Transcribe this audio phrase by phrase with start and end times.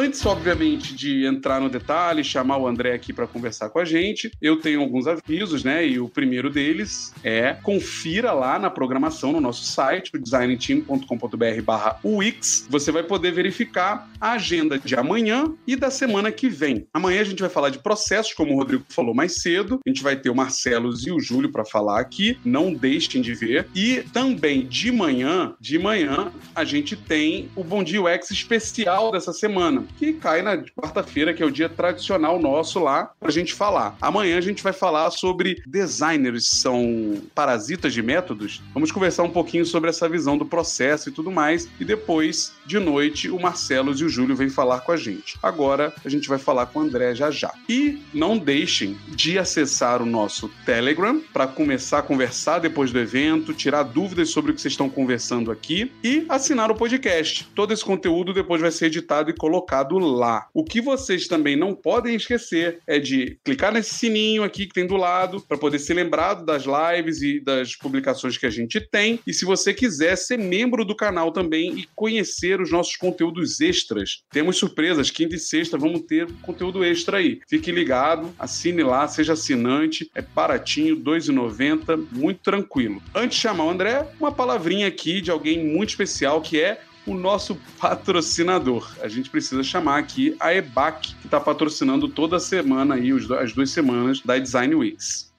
[0.00, 4.30] Antes, obviamente, de entrar no detalhe, chamar o André aqui para conversar com a gente,
[4.40, 5.84] eu tenho alguns avisos, né?
[5.84, 12.68] E o primeiro deles é confira lá na programação no nosso site, o designteam.com.br/wix.
[12.70, 16.86] Você vai poder verificar a agenda de amanhã e da semana que vem.
[16.94, 19.80] Amanhã a gente vai falar de processos, como o Rodrigo falou mais cedo.
[19.84, 22.38] A gente vai ter o Marcelo e o Júlio para falar aqui.
[22.44, 23.66] Não deixem de ver.
[23.74, 29.32] E também de manhã, de manhã, a gente tem o Bom Dia UX especial dessa
[29.32, 33.54] semana semana, que cai na quarta-feira, que é o dia tradicional nosso lá, pra gente
[33.54, 33.96] falar.
[34.00, 38.62] Amanhã a gente vai falar sobre designers são parasitas de métodos.
[38.74, 41.68] Vamos conversar um pouquinho sobre essa visão do processo e tudo mais.
[41.78, 45.38] E depois, de noite, o Marcelo e o Júlio vêm falar com a gente.
[45.42, 47.52] Agora a gente vai falar com o André já já.
[47.68, 53.54] E não deixem de acessar o nosso Telegram para começar a conversar depois do evento,
[53.54, 57.48] tirar dúvidas sobre o que vocês estão conversando aqui e assinar o podcast.
[57.54, 60.48] Todo esse conteúdo depois vai ser editado e colocado colocado lá.
[60.54, 64.86] O que vocês também não podem esquecer é de clicar nesse sininho aqui que tem
[64.86, 69.20] do lado para poder ser lembrado das lives e das publicações que a gente tem.
[69.26, 74.22] E se você quiser ser membro do canal também e conhecer os nossos conteúdos extras,
[74.32, 75.10] temos surpresas.
[75.10, 77.40] Quinta e sexta vamos ter conteúdo extra aí.
[77.48, 80.10] Fique ligado, assine lá, seja assinante.
[80.14, 83.02] É baratinho, R$ 2,90, muito tranquilo.
[83.14, 87.14] Antes de chamar o André, uma palavrinha aqui de alguém muito especial que é o
[87.14, 88.88] nosso patrocinador.
[89.00, 93.10] A gente precisa chamar aqui a EBAC, que está patrocinando toda semana aí,
[93.40, 95.32] as duas semanas da Design Weeks.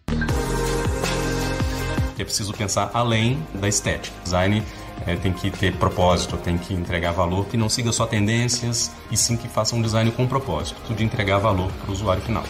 [2.18, 4.14] É preciso pensar além da estética.
[4.24, 4.64] Design
[5.06, 9.16] é, tem que ter propósito, tem que entregar valor, que não siga só tendências, e
[9.16, 12.44] sim que faça um design com propósito, de entregar valor para o usuário final.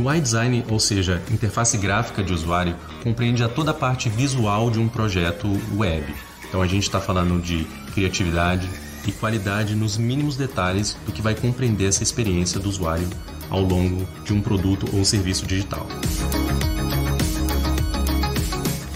[0.00, 4.78] UI design, ou seja, interface gráfica de usuário, compreende a toda a parte visual de
[4.78, 6.14] um projeto web.
[6.48, 8.68] Então a gente está falando de criatividade
[9.06, 13.08] e qualidade nos mínimos detalhes do que vai compreender essa experiência do usuário
[13.48, 15.86] ao longo de um produto ou serviço digital.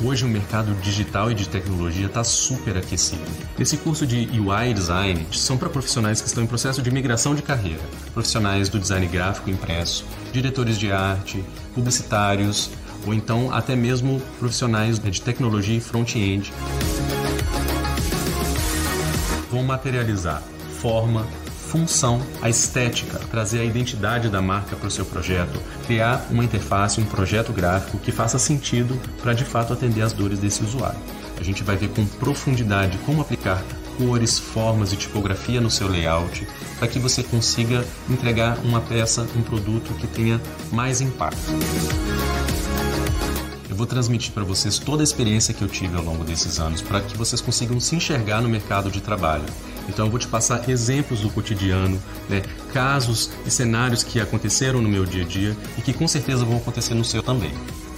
[0.04, 3.22] Hoje o mercado digital e de tecnologia está super aquecido.
[3.58, 7.40] Esse curso de UI Design são para profissionais que estão em processo de migração de
[7.40, 7.80] carreira,
[8.12, 11.42] profissionais do design gráfico impresso, diretores de arte,
[11.74, 12.70] publicitários
[13.06, 16.52] ou então até mesmo profissionais de tecnologia e front-end.
[19.50, 20.42] Vão materializar
[20.82, 21.26] forma,
[21.74, 27.00] função, a estética, trazer a identidade da marca para o seu projeto, criar uma interface,
[27.00, 31.00] um projeto gráfico que faça sentido para de fato atender às dores desse usuário.
[31.36, 33.60] A gente vai ver com profundidade como aplicar
[33.98, 36.46] cores, formas e tipografia no seu layout
[36.78, 41.50] para que você consiga entregar uma peça, um produto que tenha mais impacto.
[43.68, 46.80] Eu vou transmitir para vocês toda a experiência que eu tive ao longo desses anos
[46.80, 49.44] para que vocês consigam se enxergar no mercado de trabalho.
[49.88, 52.42] Então eu vou te passar exemplos do cotidiano, né,
[52.72, 56.56] casos e cenários que aconteceram no meu dia a dia e que com certeza vão
[56.56, 57.52] acontecer no seu também.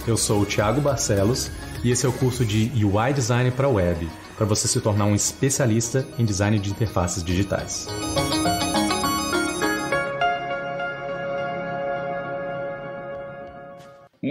[0.05, 1.51] Eu sou o Thiago Barcelos
[1.83, 5.15] e esse é o curso de UI Design para Web, para você se tornar um
[5.15, 7.87] especialista em design de interfaces digitais.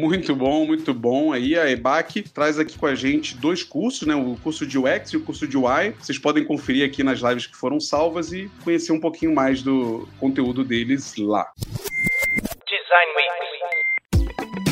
[0.06, 1.32] Muito bom, muito bom.
[1.32, 4.14] Aí a EBAC traz aqui com a gente dois cursos, né?
[4.14, 5.90] O curso de UX e o curso de UI.
[5.98, 10.08] Vocês podem conferir aqui nas lives que foram salvas e conhecer um pouquinho mais do
[10.20, 11.50] conteúdo deles lá.
[11.58, 13.95] Design Week.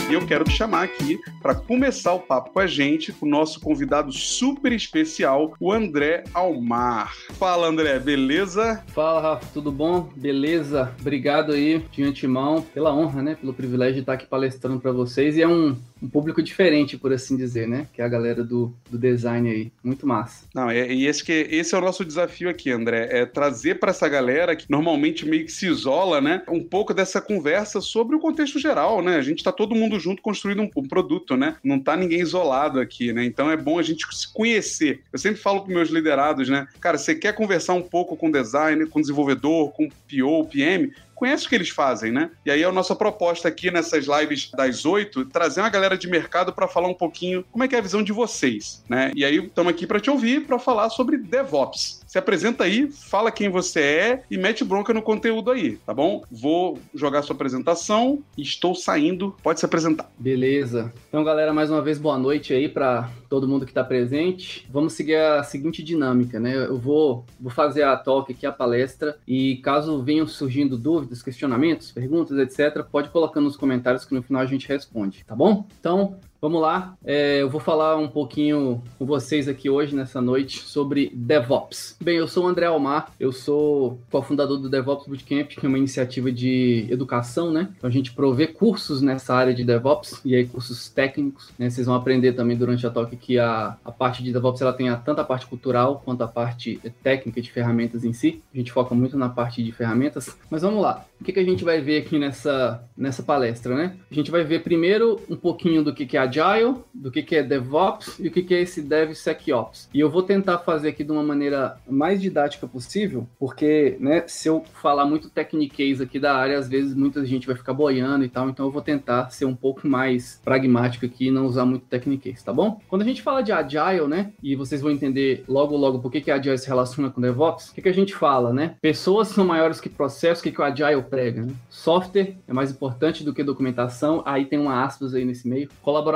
[0.08, 3.58] E eu quero te chamar aqui para começar o papo com a gente, o nosso
[3.58, 7.14] convidado super especial, o André Almar.
[7.38, 8.84] Fala, André, beleza?
[8.88, 10.10] Fala, Rafa, tudo bom?
[10.14, 10.94] Beleza?
[11.00, 13.34] Obrigado aí de antemão pela honra, né?
[13.34, 15.36] Pelo privilégio de estar aqui palestrando para vocês.
[15.38, 15.74] E é um,
[16.04, 17.86] um público diferente, por assim dizer, né?
[17.92, 19.72] Que é a galera do, do design aí.
[19.82, 20.44] Muito massa.
[20.54, 23.08] Não, é, e esse, que, esse é o nosso desafio aqui, André.
[23.10, 26.42] É trazer para essa galera que normalmente meio que se isola, né?
[26.48, 29.16] Um pouco dessa conversa sobre o contexto geral, né?
[29.16, 31.56] A gente está todo mundo junto construindo um, um, produto, né?
[31.64, 33.24] Não tá ninguém isolado aqui, né?
[33.24, 35.00] Então é bom a gente se conhecer.
[35.10, 36.68] Eu sempre falo para meus liderados, né?
[36.80, 40.92] Cara, você quer conversar um pouco com designer, com desenvolvedor, com PO, PM?
[41.14, 42.30] Conhece o que eles fazem, né?
[42.44, 46.52] E aí a nossa proposta aqui nessas lives das oito, trazer uma galera de mercado
[46.52, 49.12] para falar um pouquinho como é que é a visão de vocês, né?
[49.14, 52.03] E aí estamos aqui para te ouvir, para falar sobre DevOps.
[52.14, 56.22] Se apresenta aí, fala quem você é e mete bronca no conteúdo aí, tá bom?
[56.30, 59.34] Vou jogar sua apresentação estou saindo.
[59.42, 60.08] Pode se apresentar.
[60.16, 60.92] Beleza.
[61.08, 64.64] Então, galera, mais uma vez boa noite aí para todo mundo que está presente.
[64.70, 66.54] Vamos seguir a seguinte dinâmica, né?
[66.54, 71.90] Eu vou, vou fazer a talk aqui, a palestra, e caso venham surgindo dúvidas, questionamentos,
[71.90, 75.66] perguntas, etc., pode colocar nos comentários que no final a gente responde, tá bom?
[75.80, 80.58] Então, Vamos lá, é, eu vou falar um pouquinho com vocês aqui hoje, nessa noite,
[80.58, 81.96] sobre DevOps.
[82.02, 85.78] Bem, eu sou o André Almar, eu sou cofundador do DevOps Bootcamp, que é uma
[85.78, 87.70] iniciativa de educação, né?
[87.78, 91.70] Então a gente provê cursos nessa área de DevOps, e aí cursos técnicos, né?
[91.70, 94.90] Vocês vão aprender também durante a talk que a, a parte de DevOps ela tem
[94.90, 98.42] a, tanto a parte cultural quanto a parte técnica de ferramentas em si.
[98.52, 101.06] A gente foca muito na parte de ferramentas, mas vamos lá.
[101.18, 103.96] O que, que a gente vai ver aqui nessa, nessa palestra, né?
[104.10, 107.36] A gente vai ver primeiro um pouquinho do que, que é Agile, do que, que
[107.36, 109.88] é DevOps e o que, que é esse DevSecOps.
[109.92, 114.48] E eu vou tentar fazer aqui de uma maneira mais didática possível, porque, né, se
[114.48, 118.28] eu falar muito techniquez aqui da área, às vezes muita gente vai ficar boiando e
[118.28, 121.86] tal, então eu vou tentar ser um pouco mais pragmático aqui e não usar muito
[121.86, 122.80] techniquez, tá bom?
[122.88, 126.20] Quando a gente fala de Agile, né, e vocês vão entender logo logo por que,
[126.20, 128.76] que Agile se relaciona com DevOps, o que, que a gente fala, né?
[128.80, 131.42] Pessoas são maiores que processos, o que, que o Agile prega.
[131.42, 131.52] Né?
[131.68, 135.68] Software é mais importante do que documentação, aí tem uma aspas aí nesse meio.
[135.82, 136.13] Colaboração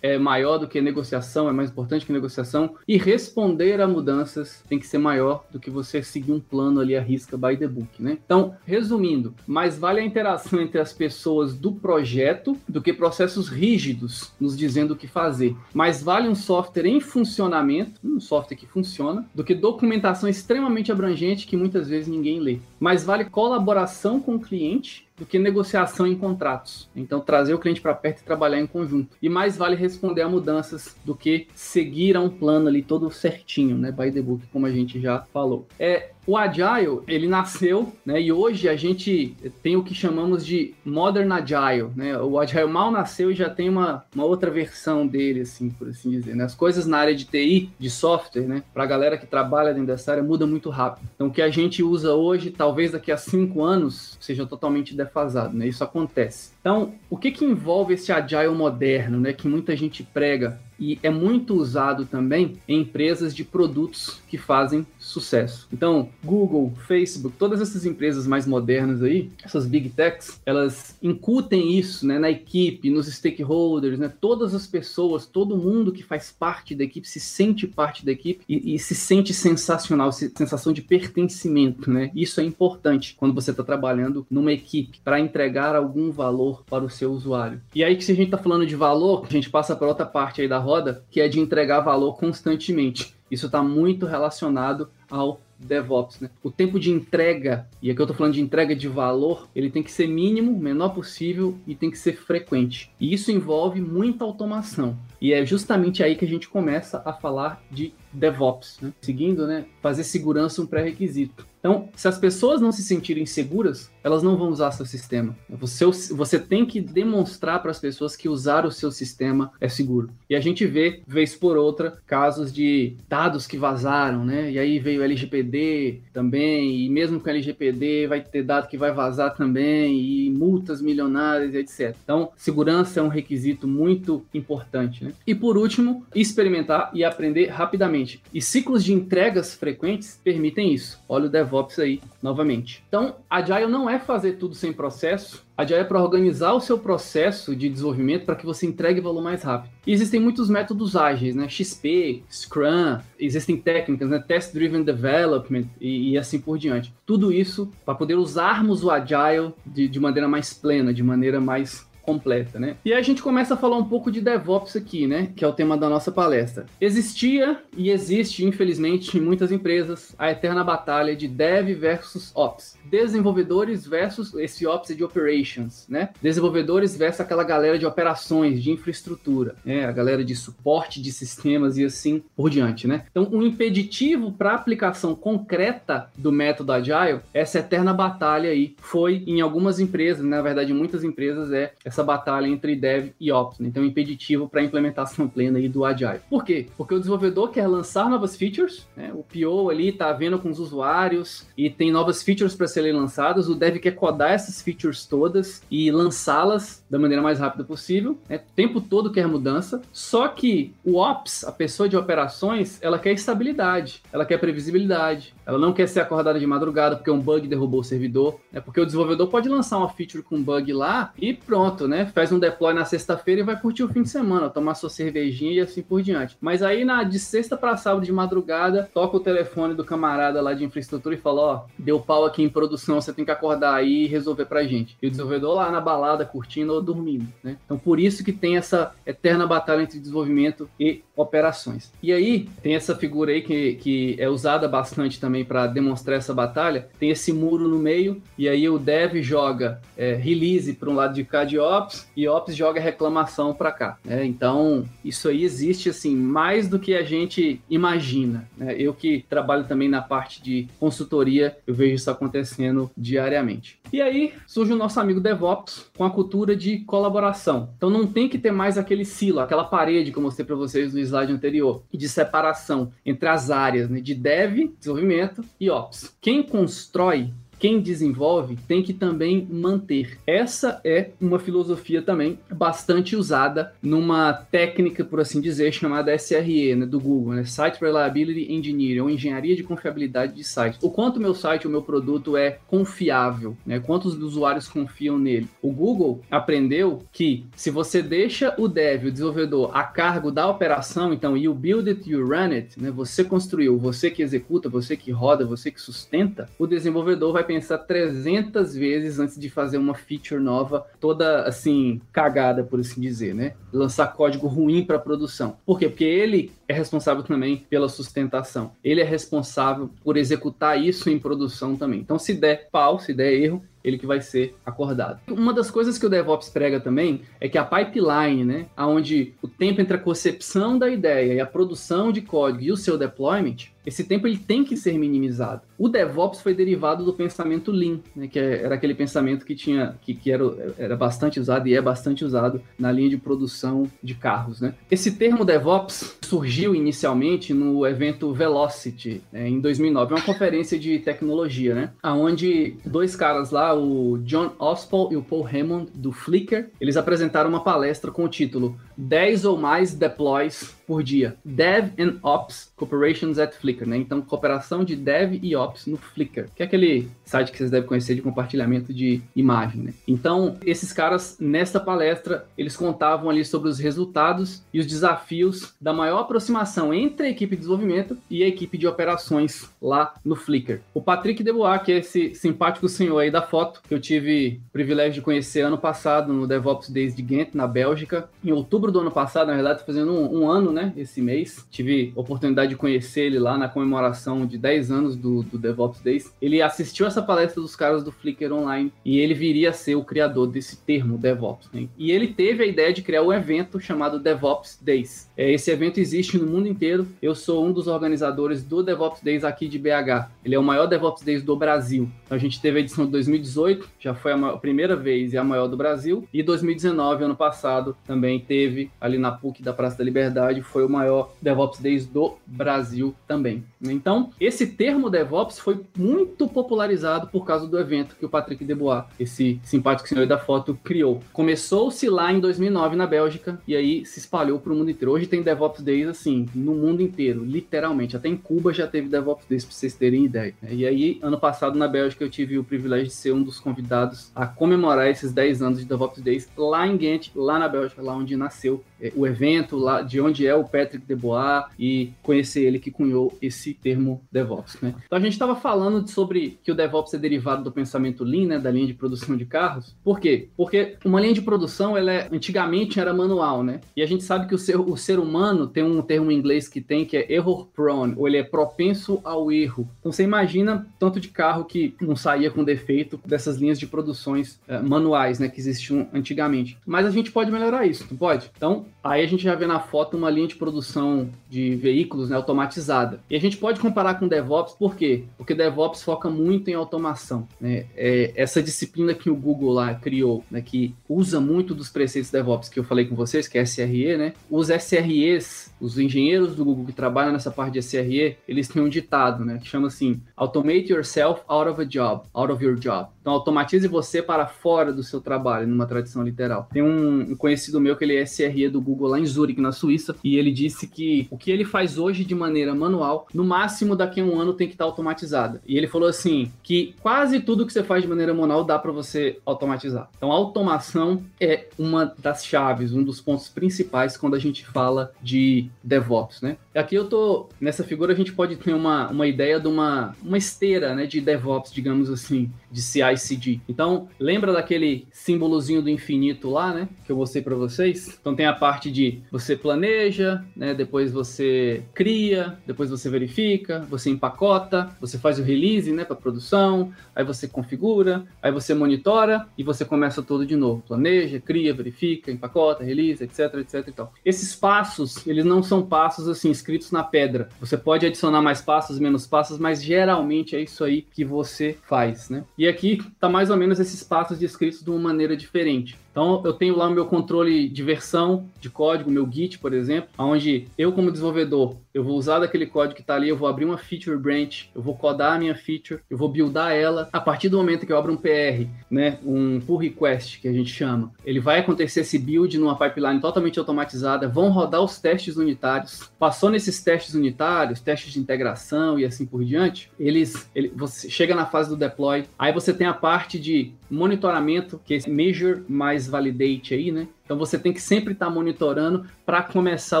[0.02, 2.74] é maior do que negociação, é mais importante que negociação.
[2.86, 6.96] E responder a mudanças tem que ser maior do que você seguir um plano ali
[6.96, 8.18] à risca by the book, né?
[8.24, 14.32] Então, resumindo, mais vale a interação entre as pessoas do projeto do que processos rígidos
[14.40, 15.56] nos dizendo o que fazer.
[15.74, 21.46] Mais vale um software em funcionamento, um software que funciona, do que documentação extremamente abrangente
[21.46, 22.58] que muitas vezes ninguém lê.
[22.78, 26.88] Mais vale colaboração com o cliente do que negociação em contratos.
[26.96, 29.16] Então, trazer o cliente para perto e trabalhar em conjunto.
[29.20, 33.76] E mais vale responder a mudanças do que seguir a um plano ali todo certinho,
[33.76, 33.92] né?
[33.92, 35.66] By the book, como a gente já falou.
[35.78, 38.22] É, o Agile, ele nasceu, né?
[38.22, 42.16] E hoje a gente tem o que chamamos de Modern Agile, né?
[42.18, 46.08] O Agile mal nasceu e já tem uma, uma outra versão dele, assim, por assim
[46.08, 46.36] dizer.
[46.36, 46.44] Né?
[46.44, 48.62] As coisas na área de TI, de software, né?
[48.72, 51.08] Para a galera que trabalha dentro dessa área, muda muito rápido.
[51.16, 55.56] Então, o que a gente usa hoje, talvez daqui a cinco anos, seja totalmente defasado,
[55.56, 55.66] né?
[55.66, 56.52] Isso acontece.
[56.60, 59.32] Então, o que que envolve esse Agile moderno, né?
[59.32, 64.86] Que muita gente prega e é muito usado também em empresas de produtos que fazem
[64.98, 65.68] sucesso.
[65.70, 72.06] Então, Google, Facebook, todas essas empresas mais modernas aí, essas big techs, elas incutem isso
[72.06, 76.84] né, na equipe, nos stakeholders, né, todas as pessoas, todo mundo que faz parte da
[76.84, 81.90] equipe se sente parte da equipe e, e se sente sensacional, sensação de pertencimento.
[81.90, 82.10] Né?
[82.14, 86.90] Isso é importante quando você está trabalhando numa equipe para entregar algum valor para o
[86.90, 87.60] seu usuário.
[87.74, 90.06] E aí que se a gente está falando de valor, a gente passa para outra
[90.06, 93.14] parte aí da roda, que é de entregar valor constantemente.
[93.30, 96.30] Isso está muito relacionado ao DevOps, né?
[96.42, 99.82] O tempo de entrega, e aqui eu estou falando de entrega de valor, ele tem
[99.82, 102.90] que ser mínimo, menor possível e tem que ser frequente.
[102.98, 104.96] E isso envolve muita automação.
[105.20, 108.92] E é justamente aí que a gente começa a falar de DevOps, né?
[109.02, 109.66] Seguindo, né?
[109.82, 111.46] Fazer segurança um pré-requisito.
[111.60, 115.36] Então, se as pessoas não se sentirem seguras, elas não vão usar seu sistema.
[115.48, 120.10] Você, você tem que demonstrar para as pessoas que usar o seu sistema é seguro.
[120.28, 124.50] E a gente vê, vez por outra, casos de dados que vazaram, né?
[124.50, 128.78] E aí veio o LGPD também, e mesmo com o LGPD vai ter dado que
[128.78, 131.94] vai vazar também, e multas milionárias, etc.
[132.02, 135.12] Então, segurança é um requisito muito importante, né?
[135.26, 138.22] E por último, experimentar e aprender rapidamente.
[138.32, 140.98] E ciclos de entregas frequentes permitem isso.
[141.06, 141.49] Olha o DevOps
[141.80, 142.84] aí novamente.
[142.88, 147.54] Então, Agile não é fazer tudo sem processo, Agile é para organizar o seu processo
[147.54, 149.70] de desenvolvimento para que você entregue valor mais rápido.
[149.86, 151.48] E existem muitos métodos ágeis, né?
[151.48, 154.18] XP, Scrum, existem técnicas, né?
[154.18, 156.94] Test Driven Development e, e assim por diante.
[157.04, 161.89] Tudo isso para poder usarmos o Agile de, de maneira mais plena, de maneira mais
[162.02, 162.76] completa, né?
[162.84, 165.30] E aí a gente começa a falar um pouco de DevOps aqui, né?
[165.34, 166.66] Que é o tema da nossa palestra.
[166.80, 172.76] Existia e existe, infelizmente, em muitas empresas, a eterna batalha de Dev versus Ops.
[172.84, 176.10] Desenvolvedores versus esse Ops de Operations, né?
[176.22, 179.84] Desenvolvedores versus aquela galera de operações, de infraestrutura, né?
[179.84, 183.04] A galera de suporte de sistemas e assim por diante, né?
[183.10, 189.22] Então, um impeditivo para a aplicação concreta do método Agile, essa eterna batalha aí foi
[189.26, 193.68] em algumas empresas, na verdade, muitas empresas é essa batalha entre Dev e Ops, né?
[193.68, 196.20] então impeditivo para a implementação plena aí do Agile.
[196.28, 196.66] Por quê?
[196.76, 199.12] Porque o desenvolvedor quer lançar novas features, né?
[199.14, 203.48] o PO ali está vendo com os usuários e tem novas features para serem lançadas,
[203.48, 208.36] o Dev quer codar essas features todas e lançá-las da maneira mais rápida possível, né?
[208.36, 213.12] o tempo todo quer mudança, só que o Ops, a pessoa de operações, ela quer
[213.12, 217.80] estabilidade, ela quer previsibilidade, ela não quer ser acordada de madrugada porque um bug derrubou
[217.80, 218.60] o servidor, né?
[218.60, 222.06] Porque o desenvolvedor pode lançar uma feature com bug lá e pronto, né?
[222.14, 225.52] Faz um deploy na sexta-feira e vai curtir o fim de semana, tomar sua cervejinha
[225.52, 226.36] e assim por diante.
[226.40, 230.54] Mas aí na de sexta para sábado de madrugada, toca o telefone do camarada lá
[230.54, 234.04] de infraestrutura e fala: "Ó, deu pau aqui em produção, você tem que acordar aí
[234.04, 234.96] e resolver pra gente".
[235.02, 237.56] E o desenvolvedor lá na balada curtindo ou dormindo, né?
[237.64, 241.92] Então por isso que tem essa eterna batalha entre desenvolvimento e operações.
[242.02, 246.34] E aí tem essa figura aí que, que é usada bastante também para demonstrar essa
[246.34, 246.88] batalha.
[246.98, 251.14] Tem esse muro no meio e aí o dev joga é, release para um lado
[251.14, 253.98] de cá de ops e ops joga reclamação para cá.
[254.04, 254.24] Né?
[254.24, 258.48] Então isso aí existe assim mais do que a gente imagina.
[258.56, 258.74] Né?
[258.78, 263.79] Eu que trabalho também na parte de consultoria, eu vejo isso acontecendo diariamente.
[263.92, 267.70] E aí surge o nosso amigo DevOps com a cultura de colaboração.
[267.76, 270.94] Então não tem que ter mais aquele silo, aquela parede que eu mostrei para vocês
[270.94, 276.16] no slide anterior, de separação entre as áreas né, de dev, desenvolvimento e ops.
[276.20, 277.30] Quem constrói
[277.60, 280.18] quem desenvolve tem que também manter.
[280.26, 286.86] Essa é uma filosofia também bastante usada numa técnica, por assim dizer, chamada SRE, né,
[286.86, 290.78] do Google, né, Site Reliability Engineering, ou engenharia de confiabilidade de sites.
[290.82, 295.46] O quanto meu site, o meu produto é confiável, né, quantos usuários confiam nele.
[295.60, 301.12] O Google aprendeu que se você deixa o dev, o desenvolvedor, a cargo da operação,
[301.12, 305.10] então you build it, you run it, né, você construiu, você que executa, você que
[305.10, 310.40] roda, você que sustenta, o desenvolvedor vai pensar 300 vezes antes de fazer uma feature
[310.40, 313.54] nova, toda assim, cagada, por assim dizer, né?
[313.72, 315.56] Lançar código ruim para produção.
[315.66, 315.88] Por quê?
[315.88, 318.70] Porque ele é responsável também pela sustentação.
[318.84, 321.98] Ele é responsável por executar isso em produção também.
[321.98, 325.20] Então, se der pau, se der erro, ele que vai ser acordado.
[325.28, 329.48] Uma das coisas que o DevOps prega também é que a pipeline, né, aonde o
[329.48, 333.70] tempo entre a concepção da ideia e a produção de código e o seu deployment,
[333.84, 335.62] esse tempo ele tem que ser minimizado.
[335.78, 339.96] O DevOps foi derivado do pensamento Lean, né, que é, era aquele pensamento que tinha
[340.02, 344.14] que, que era, era bastante usado e é bastante usado na linha de produção de
[344.14, 344.60] carros.
[344.60, 344.74] Né?
[344.90, 351.74] Esse termo DevOps surgiu inicialmente no evento Velocity né, em 2009, uma conferência de tecnologia,
[351.74, 356.96] né, aonde dois caras lá, o John Ospel e o Paul Hammond do Flickr, eles
[356.96, 361.36] apresentaram uma palestra com o título 10 ou mais deploys por dia.
[361.44, 363.96] Dev and Ops Corporations at Flickr, né?
[363.96, 367.86] Então, cooperação de Dev e Ops no Flickr, que é aquele site que vocês devem
[367.86, 369.94] conhecer de compartilhamento de imagem, né?
[370.08, 375.92] Então, esses caras, nesta palestra, eles contavam ali sobre os resultados e os desafios da
[375.92, 380.80] maior aproximação entre a equipe de desenvolvimento e a equipe de operações lá no Flickr.
[380.92, 384.72] O Patrick Debois, que é esse simpático senhor aí da foto, que eu tive o
[384.72, 388.98] privilégio de conhecer ano passado no DevOps Days de Ghent, na Bélgica, em outubro do
[388.98, 390.79] ano passado, na verdade, fazendo um, um ano, né?
[390.80, 391.66] Né, esse mês.
[391.70, 396.34] Tive oportunidade de conhecer ele lá na comemoração de 10 anos do, do DevOps Days.
[396.40, 400.04] Ele assistiu essa palestra dos caras do Flickr Online e ele viria a ser o
[400.04, 401.68] criador desse termo DevOps.
[401.72, 401.88] Né?
[401.98, 405.28] E ele teve a ideia de criar um evento chamado DevOps Days.
[405.36, 407.06] É, esse evento existe no mundo inteiro.
[407.20, 410.30] Eu sou um dos organizadores do DevOps Days aqui de BH.
[410.44, 412.08] Ele é o maior DevOps Days do Brasil.
[412.28, 415.38] A gente teve a edição de 2018, já foi a, maior, a primeira vez e
[415.38, 416.26] a maior do Brasil.
[416.32, 420.88] E 2019, ano passado, também teve ali na PUC da Praça da Liberdade foi o
[420.88, 423.64] maior DevOps Days do Brasil também.
[423.82, 429.04] Então, esse termo DevOps foi muito popularizado por causa do evento que o Patrick Debois,
[429.18, 431.22] esse simpático senhor da foto, criou.
[431.32, 435.12] Começou-se lá em 2009 na Bélgica e aí se espalhou para o mundo inteiro.
[435.12, 438.16] Hoje tem DevOps Days assim, no mundo inteiro, literalmente.
[438.16, 440.54] Até em Cuba já teve DevOps Days, para vocês terem ideia.
[440.68, 444.30] E aí, ano passado na Bélgica, eu tive o privilégio de ser um dos convidados
[444.34, 448.14] a comemorar esses 10 anos de DevOps Days lá em Ghent, lá na Bélgica, lá
[448.14, 452.78] onde nasceu é, o evento, lá de onde é o Patrick Debois e conhecer ele
[452.78, 454.94] que cunhou esse termo DevOps, né?
[455.06, 458.58] Então a gente estava falando sobre que o DevOps é derivado do pensamento Lean, né,
[458.58, 459.96] da linha de produção de carros.
[460.02, 460.48] Por quê?
[460.56, 463.80] Porque uma linha de produção, ela é, antigamente era manual, né?
[463.96, 466.68] E a gente sabe que o ser, o ser humano tem um termo em inglês
[466.68, 469.88] que tem que é error prone, ou ele é propenso ao erro.
[470.00, 474.60] Então você imagina tanto de carro que não saía com defeito dessas linhas de produções
[474.68, 476.78] uh, manuais, né, que existiam antigamente.
[476.86, 478.50] Mas a gente pode melhorar isso, não pode?
[478.56, 482.36] Então, aí a gente já vê na foto uma linha de produção de veículos né,
[482.36, 483.20] automatizada.
[483.28, 485.24] E a gente pode comparar com DevOps, por quê?
[485.36, 487.46] Porque DevOps foca muito em automação.
[487.60, 487.86] Né?
[487.96, 492.68] É essa disciplina que o Google lá criou, né, que usa muito dos preceitos DevOps
[492.68, 494.32] que eu falei com vocês, que é SRE, né?
[494.50, 498.88] Os SREs, os engenheiros do Google que trabalham nessa parte de SRE, eles têm um
[498.88, 503.08] ditado, né, que chama assim: Automate yourself out of a job, out of your job.
[503.20, 506.68] Então, automatize você para fora do seu trabalho, numa tradição literal.
[506.72, 510.16] Tem um, conhecido meu que ele é SRE do Google lá em Zurich, na Suíça,
[510.24, 514.20] e ele disse que o que ele faz hoje de maneira manual, no máximo daqui
[514.20, 515.60] a um ano tem que estar automatizada.
[515.66, 518.92] E ele falou assim, que quase tudo que você faz de maneira manual dá para
[518.92, 520.08] você automatizar.
[520.16, 525.68] Então, automação é uma das chaves, um dos pontos principais quando a gente fala de
[525.82, 526.56] DevOps, né?
[526.74, 530.38] Aqui eu tô, nessa figura a gente pode ter uma, uma ideia de uma, uma
[530.38, 533.60] esteira, né, de DevOps, digamos assim, de CI/CD.
[533.68, 538.16] Então, lembra daquele símbolozinho do infinito lá, né, que eu mostrei para vocês?
[538.20, 543.39] Então tem a parte de você planeja, né, depois você cria, depois você verifica,
[543.88, 549.46] você empacota, você faz o release, né, para produção, aí você configura, aí você monitora
[549.56, 550.82] e você começa tudo de novo.
[550.86, 554.12] Planeja, cria, verifica, empacota, release, etc, etc e tal.
[554.24, 557.48] Esses passos, eles não são passos assim escritos na pedra.
[557.60, 562.28] Você pode adicionar mais passos, menos passos, mas geralmente é isso aí que você faz,
[562.28, 562.44] né?
[562.56, 565.98] E aqui tá mais ou menos esses passos descritos de uma maneira diferente.
[566.10, 570.10] Então, eu tenho lá o meu controle de versão de código, meu Git, por exemplo,
[570.18, 573.64] onde eu, como desenvolvedor, eu vou usar daquele código que está ali, eu vou abrir
[573.64, 577.08] uma feature branch, eu vou codar a minha feature, eu vou buildar ela.
[577.12, 580.52] A partir do momento que eu abro um PR, né, um pull request, que a
[580.52, 585.36] gente chama, ele vai acontecer esse build numa pipeline totalmente automatizada, vão rodar os testes
[585.36, 586.10] unitários.
[586.18, 591.34] Passou nesses testes unitários, testes de integração e assim por diante, eles, ele, você chega
[591.34, 595.62] na fase do deploy, aí você tem a parte de monitoramento, que é esse measure
[595.68, 597.08] mais validate aí, né?
[597.24, 600.00] Então você tem que sempre estar tá monitorando para começar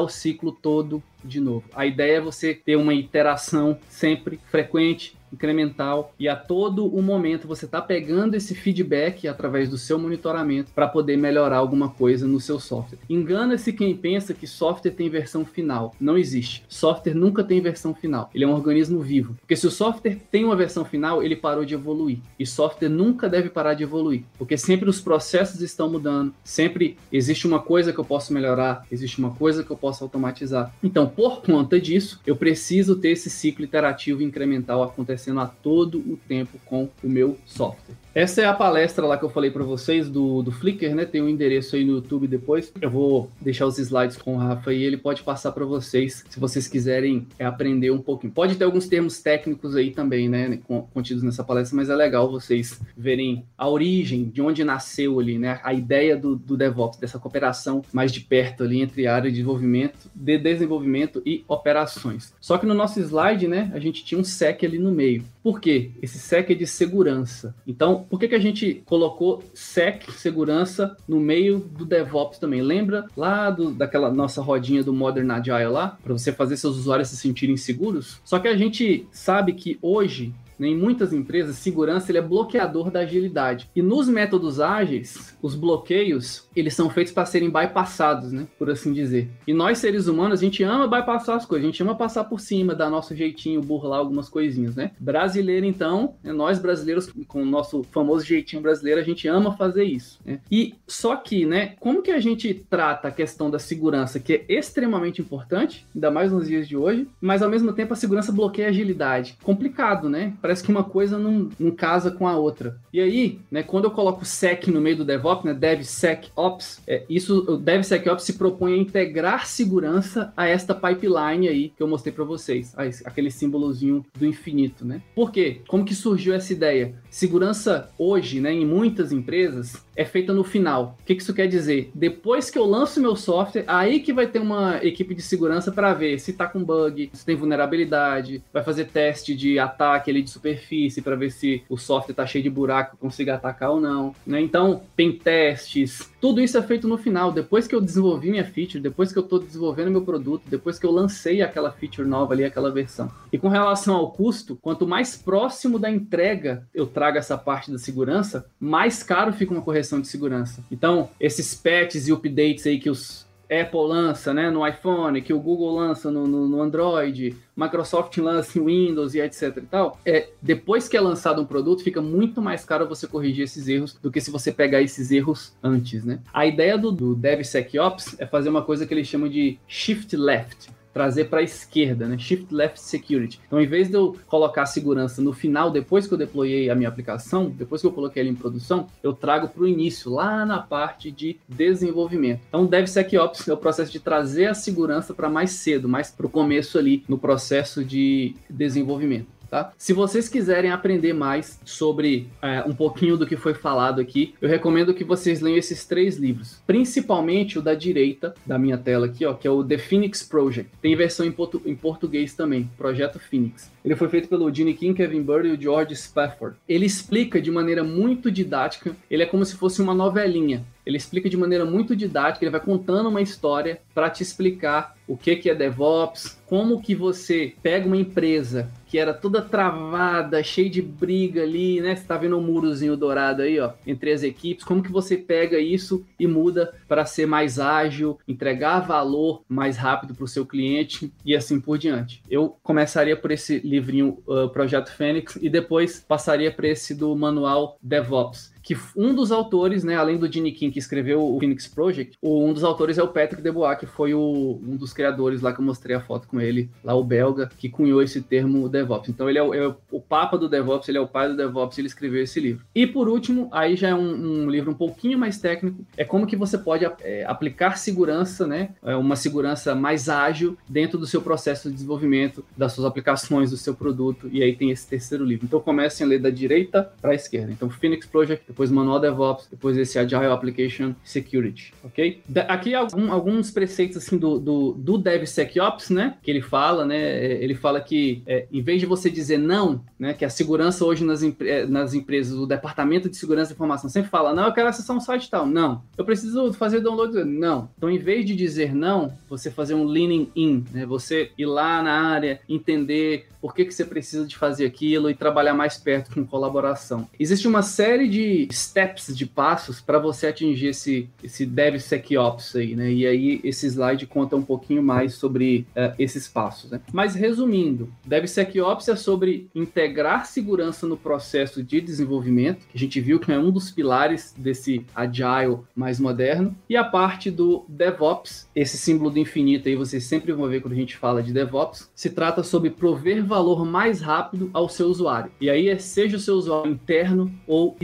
[0.00, 1.64] o ciclo todo de novo.
[1.74, 7.48] A ideia é você ter uma iteração sempre frequente, incremental e a todo o momento
[7.48, 12.40] você está pegando esse feedback através do seu monitoramento para poder melhorar alguma coisa no
[12.40, 12.98] seu software.
[13.08, 15.94] Engana-se quem pensa que software tem versão final.
[16.00, 16.64] Não existe.
[16.68, 18.30] Software nunca tem versão final.
[18.34, 19.36] Ele é um organismo vivo.
[19.40, 22.18] Porque se o software tem uma versão final, ele parou de evoluir.
[22.38, 27.46] E software nunca deve parar de evoluir, porque sempre os processos estão mudando, sempre existe
[27.46, 30.72] uma coisa que eu posso melhorar, existe uma coisa que eu posso automatizar.
[30.82, 35.98] Então, por conta disso, eu preciso ter esse ciclo iterativo incremental acontecendo acontecendo a todo
[35.98, 37.96] o tempo com o meu software.
[38.12, 41.04] Essa é a palestra lá que eu falei para vocês do, do Flickr, né?
[41.04, 42.72] Tem um endereço aí no YouTube depois.
[42.80, 46.40] Eu vou deixar os slides com o Rafa e ele pode passar para vocês se
[46.40, 48.32] vocês quiserem é, aprender um pouquinho.
[48.32, 50.58] Pode ter alguns termos técnicos aí também, né?
[50.92, 55.60] Contidos nessa palestra, mas é legal vocês verem a origem, de onde nasceu ali, né?
[55.62, 60.10] A ideia do, do DevOps, dessa cooperação mais de perto ali entre área de desenvolvimento,
[60.12, 62.34] de desenvolvimento e operações.
[62.40, 63.70] Só que no nosso slide, né?
[63.72, 65.22] A gente tinha um SEC ali no meio.
[65.42, 65.92] Por quê?
[66.02, 67.54] Esse SEC é de segurança.
[67.66, 72.60] Então, por que, que a gente colocou SEC, segurança, no meio do DevOps também?
[72.60, 75.98] Lembra lá do, daquela nossa rodinha do Modern Agile lá?
[76.02, 78.20] Para você fazer seus usuários se sentirem seguros?
[78.24, 82.90] Só que a gente sabe que hoje né, em muitas empresas, segurança ele é bloqueador
[82.90, 83.70] da agilidade.
[83.74, 88.92] E nos métodos ágeis, os bloqueios, eles são feitos para serem bypassados, né, por assim
[88.92, 89.30] dizer.
[89.46, 92.38] E nós, seres humanos, a gente ama bypassar as coisas, a gente ama passar por
[92.38, 94.90] cima, dar nosso jeitinho, burlar algumas coisinhas, né?
[95.00, 99.84] Brasileiro, então, né, nós brasileiros, com o nosso famoso jeitinho brasileiro, a gente ama fazer
[99.84, 100.20] isso.
[100.24, 100.40] Né?
[100.50, 104.44] E só que, né, como que a gente trata a questão da segurança, que é
[104.48, 108.68] extremamente importante, ainda mais nos dias de hoje, mas ao mesmo tempo a segurança bloqueia
[108.68, 109.38] a agilidade.
[109.42, 110.34] Complicado, né?
[110.50, 112.76] Parece que uma coisa não, não casa com a outra.
[112.92, 117.52] E aí, né, quando eu coloco sec no meio do DevOps, né, DevSecOps, é, isso,
[117.52, 122.24] o DevSecOps se propõe a integrar segurança a esta pipeline aí que eu mostrei para
[122.24, 125.00] vocês, aquele símbolozinho do infinito, né?
[125.14, 125.60] Por quê?
[125.68, 126.96] Como que surgiu essa ideia?
[127.08, 130.96] Segurança hoje, né, em muitas empresas, é feita no final.
[130.98, 131.90] O que isso quer dizer?
[131.94, 135.92] Depois que eu lanço meu software, aí que vai ter uma equipe de segurança para
[135.92, 140.30] ver se tá com bug, se tem vulnerabilidade, vai fazer teste de ataque ali de
[140.30, 144.14] superfície para ver se o software está cheio de buraco, consiga atacar ou não.
[144.26, 144.40] Né?
[144.40, 148.78] Então, tem testes, Tudo isso é feito no final, depois que eu desenvolvi minha feature,
[148.78, 152.44] depois que eu estou desenvolvendo meu produto, depois que eu lancei aquela feature nova ali,
[152.44, 153.10] aquela versão.
[153.32, 157.78] E com relação ao custo, quanto mais próximo da entrega eu trago essa parte da
[157.78, 160.62] segurança, mais caro fica uma correção de segurança.
[160.70, 165.40] Então, esses patches e updates aí que os Apple lança né, no iPhone, que o
[165.40, 170.28] Google lança no, no, no, Android, Microsoft lança em Windows e etc e tal, é,
[170.40, 174.10] depois que é lançado um produto, fica muito mais caro você corrigir esses erros do
[174.10, 176.20] que se você pegar esses erros antes, né?
[176.32, 180.70] A ideia do, do DevSecOps é fazer uma coisa que eles chamam de shift left
[180.92, 182.18] trazer para a esquerda, né?
[182.18, 183.40] Shift Left Security.
[183.46, 186.74] Então, em vez de eu colocar a segurança no final, depois que eu deployei a
[186.74, 190.44] minha aplicação, depois que eu coloquei ela em produção, eu trago para o início, lá
[190.44, 192.40] na parte de desenvolvimento.
[192.48, 196.30] Então, DevSecOps é o processo de trazer a segurança para mais cedo, mais para o
[196.30, 199.39] começo ali no processo de desenvolvimento.
[199.50, 199.72] Tá?
[199.76, 204.48] Se vocês quiserem aprender mais sobre é, um pouquinho do que foi falado aqui, eu
[204.48, 209.26] recomendo que vocês leiam esses três livros, principalmente o da direita da minha tela aqui,
[209.26, 210.70] ó, que é o The Phoenix Project.
[210.80, 213.72] Tem versão em, portu em português também, Projeto Phoenix.
[213.84, 216.56] Ele foi feito pelo Gene King, Kevin Bird e o George Spafford.
[216.68, 220.64] Ele explica de maneira muito didática, ele é como se fosse uma novelinha.
[220.84, 225.16] Ele explica de maneira muito didática, ele vai contando uma história para te explicar o
[225.16, 230.68] que, que é DevOps, como que você pega uma empresa que era toda travada, cheia
[230.68, 231.94] de briga ali, né?
[231.94, 235.16] Você tá vendo o um murozinho dourado aí, ó, entre as equipes, como que você
[235.16, 240.44] pega isso e muda para ser mais ágil, entregar valor mais rápido para o seu
[240.44, 242.20] cliente e assim por diante.
[242.28, 247.78] Eu começaria por esse livrinho uh, Projeto Fênix e depois passaria para esse do manual
[247.80, 252.16] DevOps que um dos autores, né, além do Gene King que escreveu o Phoenix Project,
[252.22, 255.60] um dos autores é o Patrick Debois, que foi o, um dos criadores lá que
[255.60, 259.08] eu mostrei a foto com ele, lá o belga, que cunhou esse termo DevOps.
[259.08, 261.78] Então ele é o, é o papa do DevOps, ele é o pai do DevOps,
[261.78, 262.64] ele escreveu esse livro.
[262.74, 266.26] E por último, aí já é um, um livro um pouquinho mais técnico, é como
[266.26, 271.22] que você pode é, aplicar segurança, né, é uma segurança mais ágil dentro do seu
[271.22, 275.46] processo de desenvolvimento, das suas aplicações, do seu produto, e aí tem esse terceiro livro.
[275.46, 277.52] Então comecem a ler da direita para a esquerda.
[277.52, 282.20] Então Phoenix Project, depois Manual DevOps, depois esse Agile Application Security, ok?
[282.48, 286.16] Aqui algum, alguns preceitos assim do, do, do DevSecOps, né?
[286.20, 286.98] Que ele fala, né?
[286.98, 290.12] É, ele fala que é, em vez de você dizer não, né?
[290.12, 294.10] Que a segurança hoje nas, é, nas empresas, o departamento de segurança de informação sempre
[294.10, 295.46] fala, não, eu quero acessar um site tal.
[295.46, 295.82] Não.
[295.96, 297.22] Eu preciso fazer download.
[297.24, 297.70] Não.
[297.78, 300.84] Então, em vez de dizer não, você fazer um leaning in, né?
[300.86, 305.14] Você ir lá na área, entender por que, que você precisa de fazer aquilo e
[305.14, 307.08] trabalhar mais perto com colaboração.
[307.18, 312.92] Existe uma série de steps, de passos para você atingir esse, esse DevSecOps aí, né?
[312.92, 316.80] E aí esse slide conta um pouquinho mais sobre uh, esses passos, né?
[316.92, 323.18] Mas resumindo, DevSecOps é sobre integrar segurança no processo de desenvolvimento, que a gente viu
[323.18, 328.76] que é um dos pilares desse Agile mais moderno, e a parte do DevOps, esse
[328.76, 332.10] símbolo do infinito aí vocês sempre vão ver quando a gente fala de DevOps, se
[332.10, 335.30] trata sobre prover valor mais rápido ao seu usuário.
[335.40, 337.76] E aí, seja o seu usuário interno ou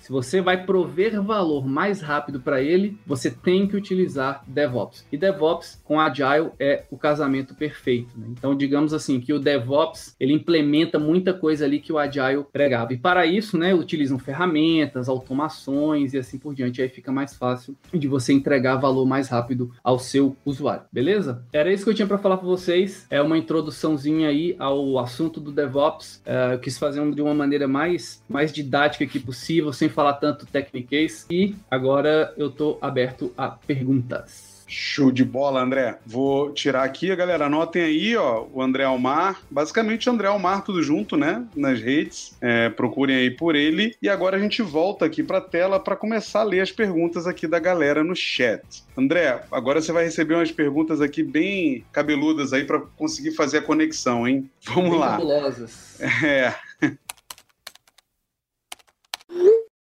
[0.00, 5.06] Se você vai prover valor mais rápido para ele, você tem que utilizar DevOps.
[5.10, 8.18] E DevOps com Agile é o casamento perfeito.
[8.18, 8.26] Né?
[8.30, 12.92] Então, digamos assim, que o DevOps ele implementa muita coisa ali que o Agile pregava.
[12.92, 16.82] E para isso, né, utilizam ferramentas, automações e assim por diante.
[16.82, 20.84] Aí fica mais fácil de você entregar valor mais rápido ao seu usuário.
[20.92, 21.44] Beleza?
[21.52, 23.06] Era isso que eu tinha para falar para vocês.
[23.10, 26.22] É uma introduçãozinha aí ao assunto do DevOps.
[26.26, 30.46] Uh, eu quis fazer de uma maneira mais, mais didática que possível, sem falar tanto
[30.46, 31.26] tecniquez.
[31.30, 34.58] E agora eu estou aberto a perguntas.
[34.70, 35.98] Show de bola, André.
[36.04, 37.46] Vou tirar aqui, galera.
[37.46, 39.40] Anotem aí, ó, o André Almar.
[39.50, 41.46] Basicamente, André Almar, tudo junto, né?
[41.56, 42.36] Nas redes.
[42.38, 43.96] É, procurem aí por ele.
[44.02, 47.26] E agora a gente volta aqui para a tela para começar a ler as perguntas
[47.26, 48.84] aqui da galera no chat.
[48.94, 53.62] André, agora você vai receber umas perguntas aqui bem cabeludas aí para conseguir fazer a
[53.62, 54.50] conexão, hein?
[54.66, 55.12] Vamos bem lá.
[55.12, 55.98] Cabulosas.
[56.22, 56.52] É.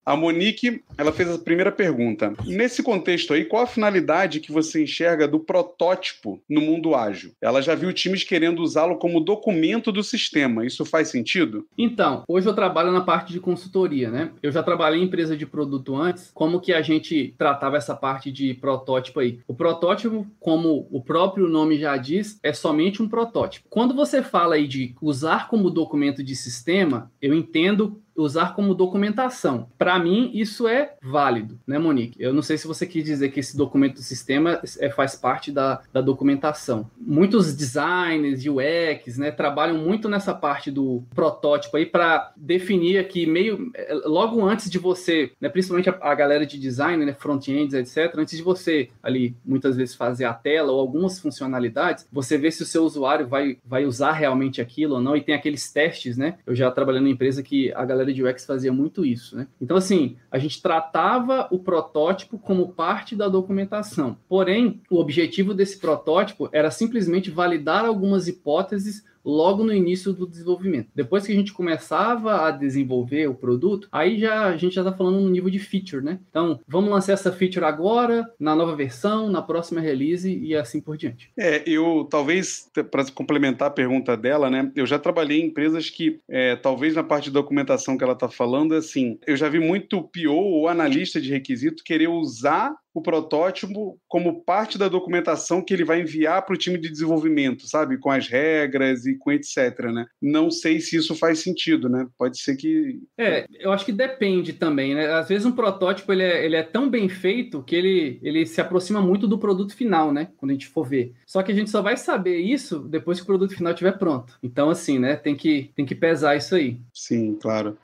[0.04, 2.34] A Monique, ela fez a primeira pergunta.
[2.44, 7.32] Nesse contexto aí, qual a finalidade que você enxerga do protótipo no mundo ágil?
[7.40, 10.66] Ela já viu times querendo usá-lo como documento do sistema.
[10.66, 11.66] Isso faz sentido?
[11.78, 14.30] Então, hoje eu trabalho na parte de consultoria, né?
[14.42, 16.30] Eu já trabalhei em empresa de produto antes.
[16.34, 19.38] Como que a gente tratava essa parte de protótipo aí?
[19.48, 23.66] O protótipo, como o próprio nome já diz, é somente um protótipo.
[23.70, 29.68] Quando você fala aí de usar como documento de sistema, eu entendo usar como documentação.
[29.78, 32.20] Para mim, isso é válido, né, Monique?
[32.20, 35.50] Eu não sei se você quis dizer que esse documento do sistema é, faz parte
[35.50, 36.90] da, da documentação.
[36.98, 43.72] Muitos designers, UX, né, trabalham muito nessa parte do protótipo aí para definir aqui meio
[44.04, 48.36] logo antes de você, né, principalmente a, a galera de design, né, front-ends, etc, antes
[48.36, 52.66] de você ali muitas vezes fazer a tela ou algumas funcionalidades, você vê se o
[52.66, 56.38] seu usuário vai, vai usar realmente aquilo ou não e tem aqueles testes, né?
[56.46, 59.46] Eu já trabalhei numa empresa que a galera de UX fazia muito isso, né?
[59.60, 64.16] Então assim, a gente tratava o protótipo como parte da documentação.
[64.28, 70.88] Porém, o objetivo desse protótipo era simplesmente validar algumas hipóteses logo no início do desenvolvimento.
[70.94, 74.92] Depois que a gente começava a desenvolver o produto, aí já a gente já está
[74.92, 76.20] falando no nível de feature, né?
[76.28, 80.96] Então, vamos lançar essa feature agora, na nova versão, na próxima release e assim por
[80.96, 81.30] diante.
[81.38, 84.70] É, eu talvez, para complementar a pergunta dela, né?
[84.74, 88.28] Eu já trabalhei em empresas que, é, talvez na parte de documentação que ela está
[88.28, 93.98] falando, assim, eu já vi muito PO ou analista de requisito querer usar o protótipo
[94.08, 97.98] como parte da documentação que ele vai enviar para o time de desenvolvimento, sabe?
[97.98, 100.06] Com as regras e com etc, né?
[100.22, 102.06] Não sei se isso faz sentido, né?
[102.16, 103.00] Pode ser que...
[103.18, 105.12] É, eu acho que depende também, né?
[105.12, 108.60] Às vezes um protótipo, ele é, ele é tão bem feito que ele, ele se
[108.60, 110.28] aproxima muito do produto final, né?
[110.36, 111.12] Quando a gente for ver.
[111.26, 114.38] Só que a gente só vai saber isso depois que o produto final estiver pronto.
[114.40, 115.16] Então, assim, né?
[115.16, 116.78] Tem que, tem que pesar isso aí.
[116.92, 117.76] Sim, claro.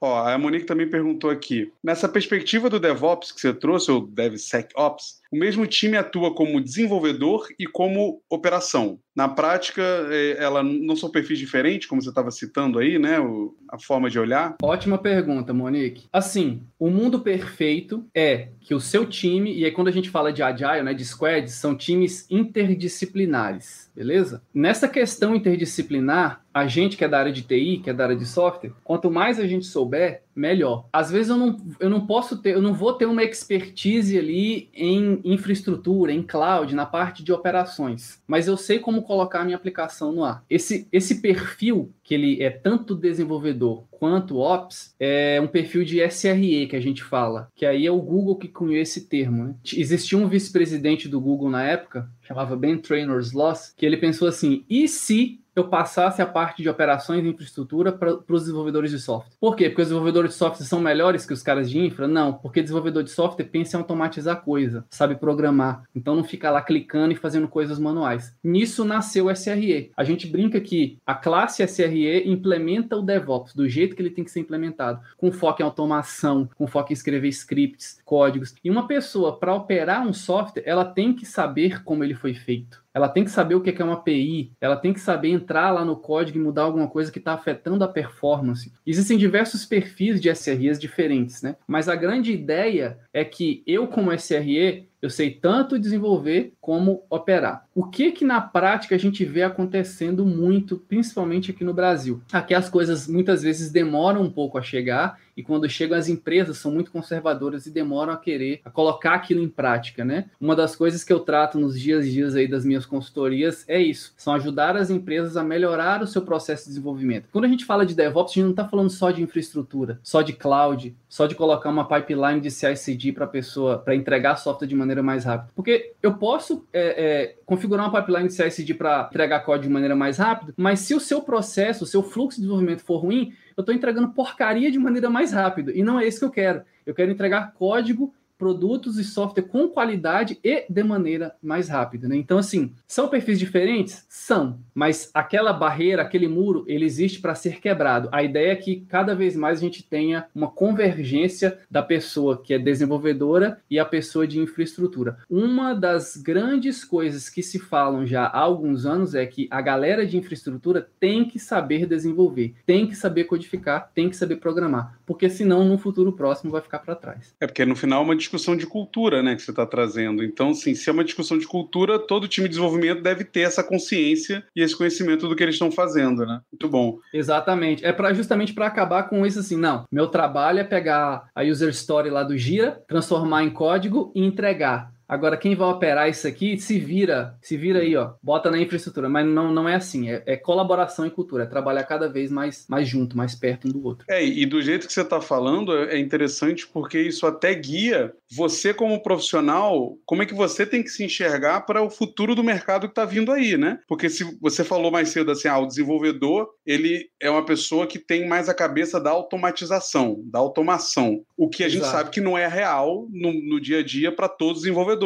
[0.00, 1.72] Ó, a Monique também perguntou aqui.
[1.82, 7.48] Nessa perspectiva do DevOps que você trouxe, ou DevSecOps, o mesmo time atua como desenvolvedor
[7.58, 8.98] e como operação.
[9.14, 13.20] Na prática, é, ela não são perfis diferentes, como você estava citando aí, né?
[13.20, 14.56] O, a forma de olhar.
[14.62, 16.06] Ótima pergunta, Monique.
[16.12, 20.32] Assim, o mundo perfeito é que o seu time, e aí quando a gente fala
[20.32, 24.42] de agile, né, de squads, são times interdisciplinares, beleza?
[24.54, 28.16] Nessa questão interdisciplinar, a gente que é da área de TI, que é da área
[28.16, 30.88] de software, quanto mais a gente souber, melhor.
[30.92, 34.70] Às vezes eu não, eu não posso ter, eu não vou ter uma expertise ali
[34.72, 39.56] em infraestrutura, em cloud, na parte de operações, mas eu sei como colocar a minha
[39.56, 40.44] aplicação no ar.
[40.48, 46.66] Esse, esse perfil que ele é tanto desenvolvedor quanto Ops, é um perfil de SRE
[46.68, 49.44] que a gente fala, que aí é o Google que cunhou esse termo.
[49.44, 49.54] Né?
[49.76, 54.64] Existia um vice-presidente do Google na época, chamava Ben Trainor's Loss, que ele pensou assim:
[54.70, 59.36] e se eu passasse a parte de operações e infraestrutura para os desenvolvedores de software.
[59.40, 59.68] Por quê?
[59.68, 62.06] Porque os desenvolvedores de software são melhores que os caras de infra?
[62.06, 65.82] Não, porque desenvolvedor de software pensa em automatizar coisa, sabe programar.
[65.94, 68.36] Então não fica lá clicando e fazendo coisas manuais.
[68.42, 69.90] Nisso nasceu o SRE.
[69.96, 74.24] A gente brinca que a classe SRE implementa o DevOps do jeito que ele tem
[74.24, 78.54] que ser implementado, com foco em automação, com foco em escrever scripts, códigos.
[78.62, 82.82] E uma pessoa, para operar um software, ela tem que saber como ele foi feito
[82.94, 85.84] ela tem que saber o que é uma API, ela tem que saber entrar lá
[85.84, 88.72] no código e mudar alguma coisa que está afetando a performance.
[88.86, 91.56] Existem diversos perfis de SREs diferentes, né?
[91.66, 97.64] Mas a grande ideia é que eu, como SRE, eu sei tanto desenvolver como operar.
[97.74, 102.20] O que que na prática a gente vê acontecendo muito, principalmente aqui no Brasil?
[102.30, 106.58] Aqui as coisas muitas vezes demoram um pouco a chegar e quando chegam as empresas
[106.58, 110.26] são muito conservadoras e demoram a querer a colocar aquilo em prática, né?
[110.38, 113.80] Uma das coisas que eu trato nos dias a dias aí das minhas consultorias é
[113.80, 117.28] isso, são ajudar as empresas a melhorar o seu processo de desenvolvimento.
[117.32, 120.22] Quando a gente fala de DevOps, a gente não está falando só de infraestrutura, só
[120.22, 124.74] de cloud, só de colocar uma pipeline de CI/CD para pessoa, para entregar software de
[124.74, 125.52] maneira mais rápida.
[125.54, 129.96] Porque eu posso é, é, configurar uma pipeline de CI/CD para entregar código de maneira
[129.96, 133.62] mais rápida, mas se o seu processo, o seu fluxo de desenvolvimento for ruim, eu
[133.62, 135.72] estou entregando porcaria de maneira mais rápida.
[135.72, 136.62] E não é isso que eu quero.
[136.86, 142.16] Eu quero entregar código produtos e software com qualidade e de maneira mais rápida, né?
[142.16, 144.06] Então, assim, são perfis diferentes?
[144.08, 148.08] São, mas aquela barreira, aquele muro, ele existe para ser quebrado.
[148.12, 152.54] A ideia é que cada vez mais a gente tenha uma convergência da pessoa que
[152.54, 155.18] é desenvolvedora e a pessoa de infraestrutura.
[155.28, 160.06] Uma das grandes coisas que se falam já há alguns anos é que a galera
[160.06, 165.28] de infraestrutura tem que saber desenvolver, tem que saber codificar, tem que saber programar, porque
[165.28, 167.34] senão no futuro próximo vai ficar para trás.
[167.40, 170.22] É porque no final uma discussão de cultura, né, que você está trazendo.
[170.22, 173.64] Então, sim, se é uma discussão de cultura, todo time de desenvolvimento deve ter essa
[173.64, 176.40] consciência e esse conhecimento do que eles estão fazendo, né?
[176.52, 176.98] Muito bom.
[177.12, 177.84] Exatamente.
[177.84, 179.84] É para justamente para acabar com isso assim, não.
[179.90, 184.92] Meu trabalho é pegar a user story lá do Gira, transformar em código e entregar.
[185.08, 189.08] Agora, quem vai operar isso aqui se vira, se vira aí, ó, bota na infraestrutura.
[189.08, 192.66] Mas não, não é assim, é, é colaboração e cultura, é trabalhar cada vez mais,
[192.68, 194.04] mais junto, mais perto um do outro.
[194.08, 198.74] É, e do jeito que você está falando, é interessante porque isso até guia você
[198.74, 202.86] como profissional, como é que você tem que se enxergar para o futuro do mercado
[202.86, 203.78] que está vindo aí, né?
[203.88, 207.98] Porque se você falou mais cedo assim, ah, o desenvolvedor, ele é uma pessoa que
[207.98, 211.22] tem mais a cabeça da automatização, da automação.
[211.36, 211.84] O que a Exato.
[211.84, 214.97] gente sabe que não é real no, no dia a dia para todos os desenvolvedores.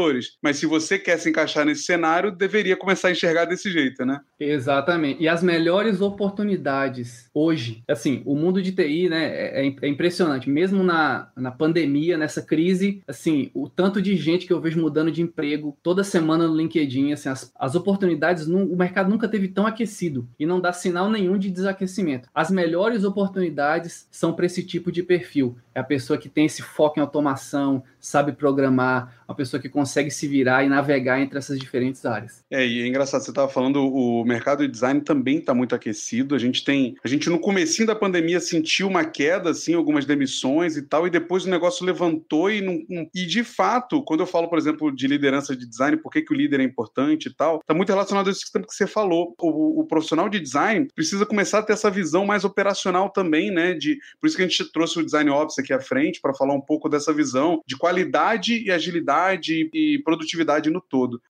[0.42, 4.20] Mas se você quer se encaixar nesse cenário, deveria começar a enxergar desse jeito, né?
[4.38, 5.22] Exatamente.
[5.22, 10.50] E as melhores oportunidades hoje, assim, o mundo de TI, né, é, é, é impressionante.
[10.50, 15.11] Mesmo na, na pandemia, nessa crise, assim, o tanto de gente que eu vejo mudando
[15.11, 19.66] de emprego toda semana no LinkedIn, assim, as, as oportunidades, o mercado nunca teve tão
[19.66, 22.28] aquecido e não dá sinal nenhum de desaquecimento.
[22.35, 25.57] As melhores oportunidades são para esse tipo de perfil.
[25.74, 30.11] É a pessoa que tem esse foco em automação, sabe programar, uma pessoa que consegue
[30.11, 32.44] se virar e navegar entre essas diferentes áreas.
[32.50, 36.35] É, e é engraçado, você estava falando, o mercado de design também está muito aquecido.
[36.35, 40.76] A gente tem, a gente no comecinho da pandemia sentiu uma queda, assim, algumas demissões
[40.76, 42.82] e tal, e depois o negócio levantou e não,
[43.14, 46.32] e de fato, quando eu falo, por exemplo, de liderança de design, por que, que
[46.32, 49.35] o líder é importante e tal, está muito relacionado a isso que você falou.
[49.40, 53.74] O, o, profissional de design precisa começar a ter essa visão mais operacional também, né?
[53.74, 56.55] De, por isso que a gente trouxe o Design Ops aqui à frente para falar
[56.55, 61.20] um pouco dessa visão de qualidade e agilidade e produtividade no todo.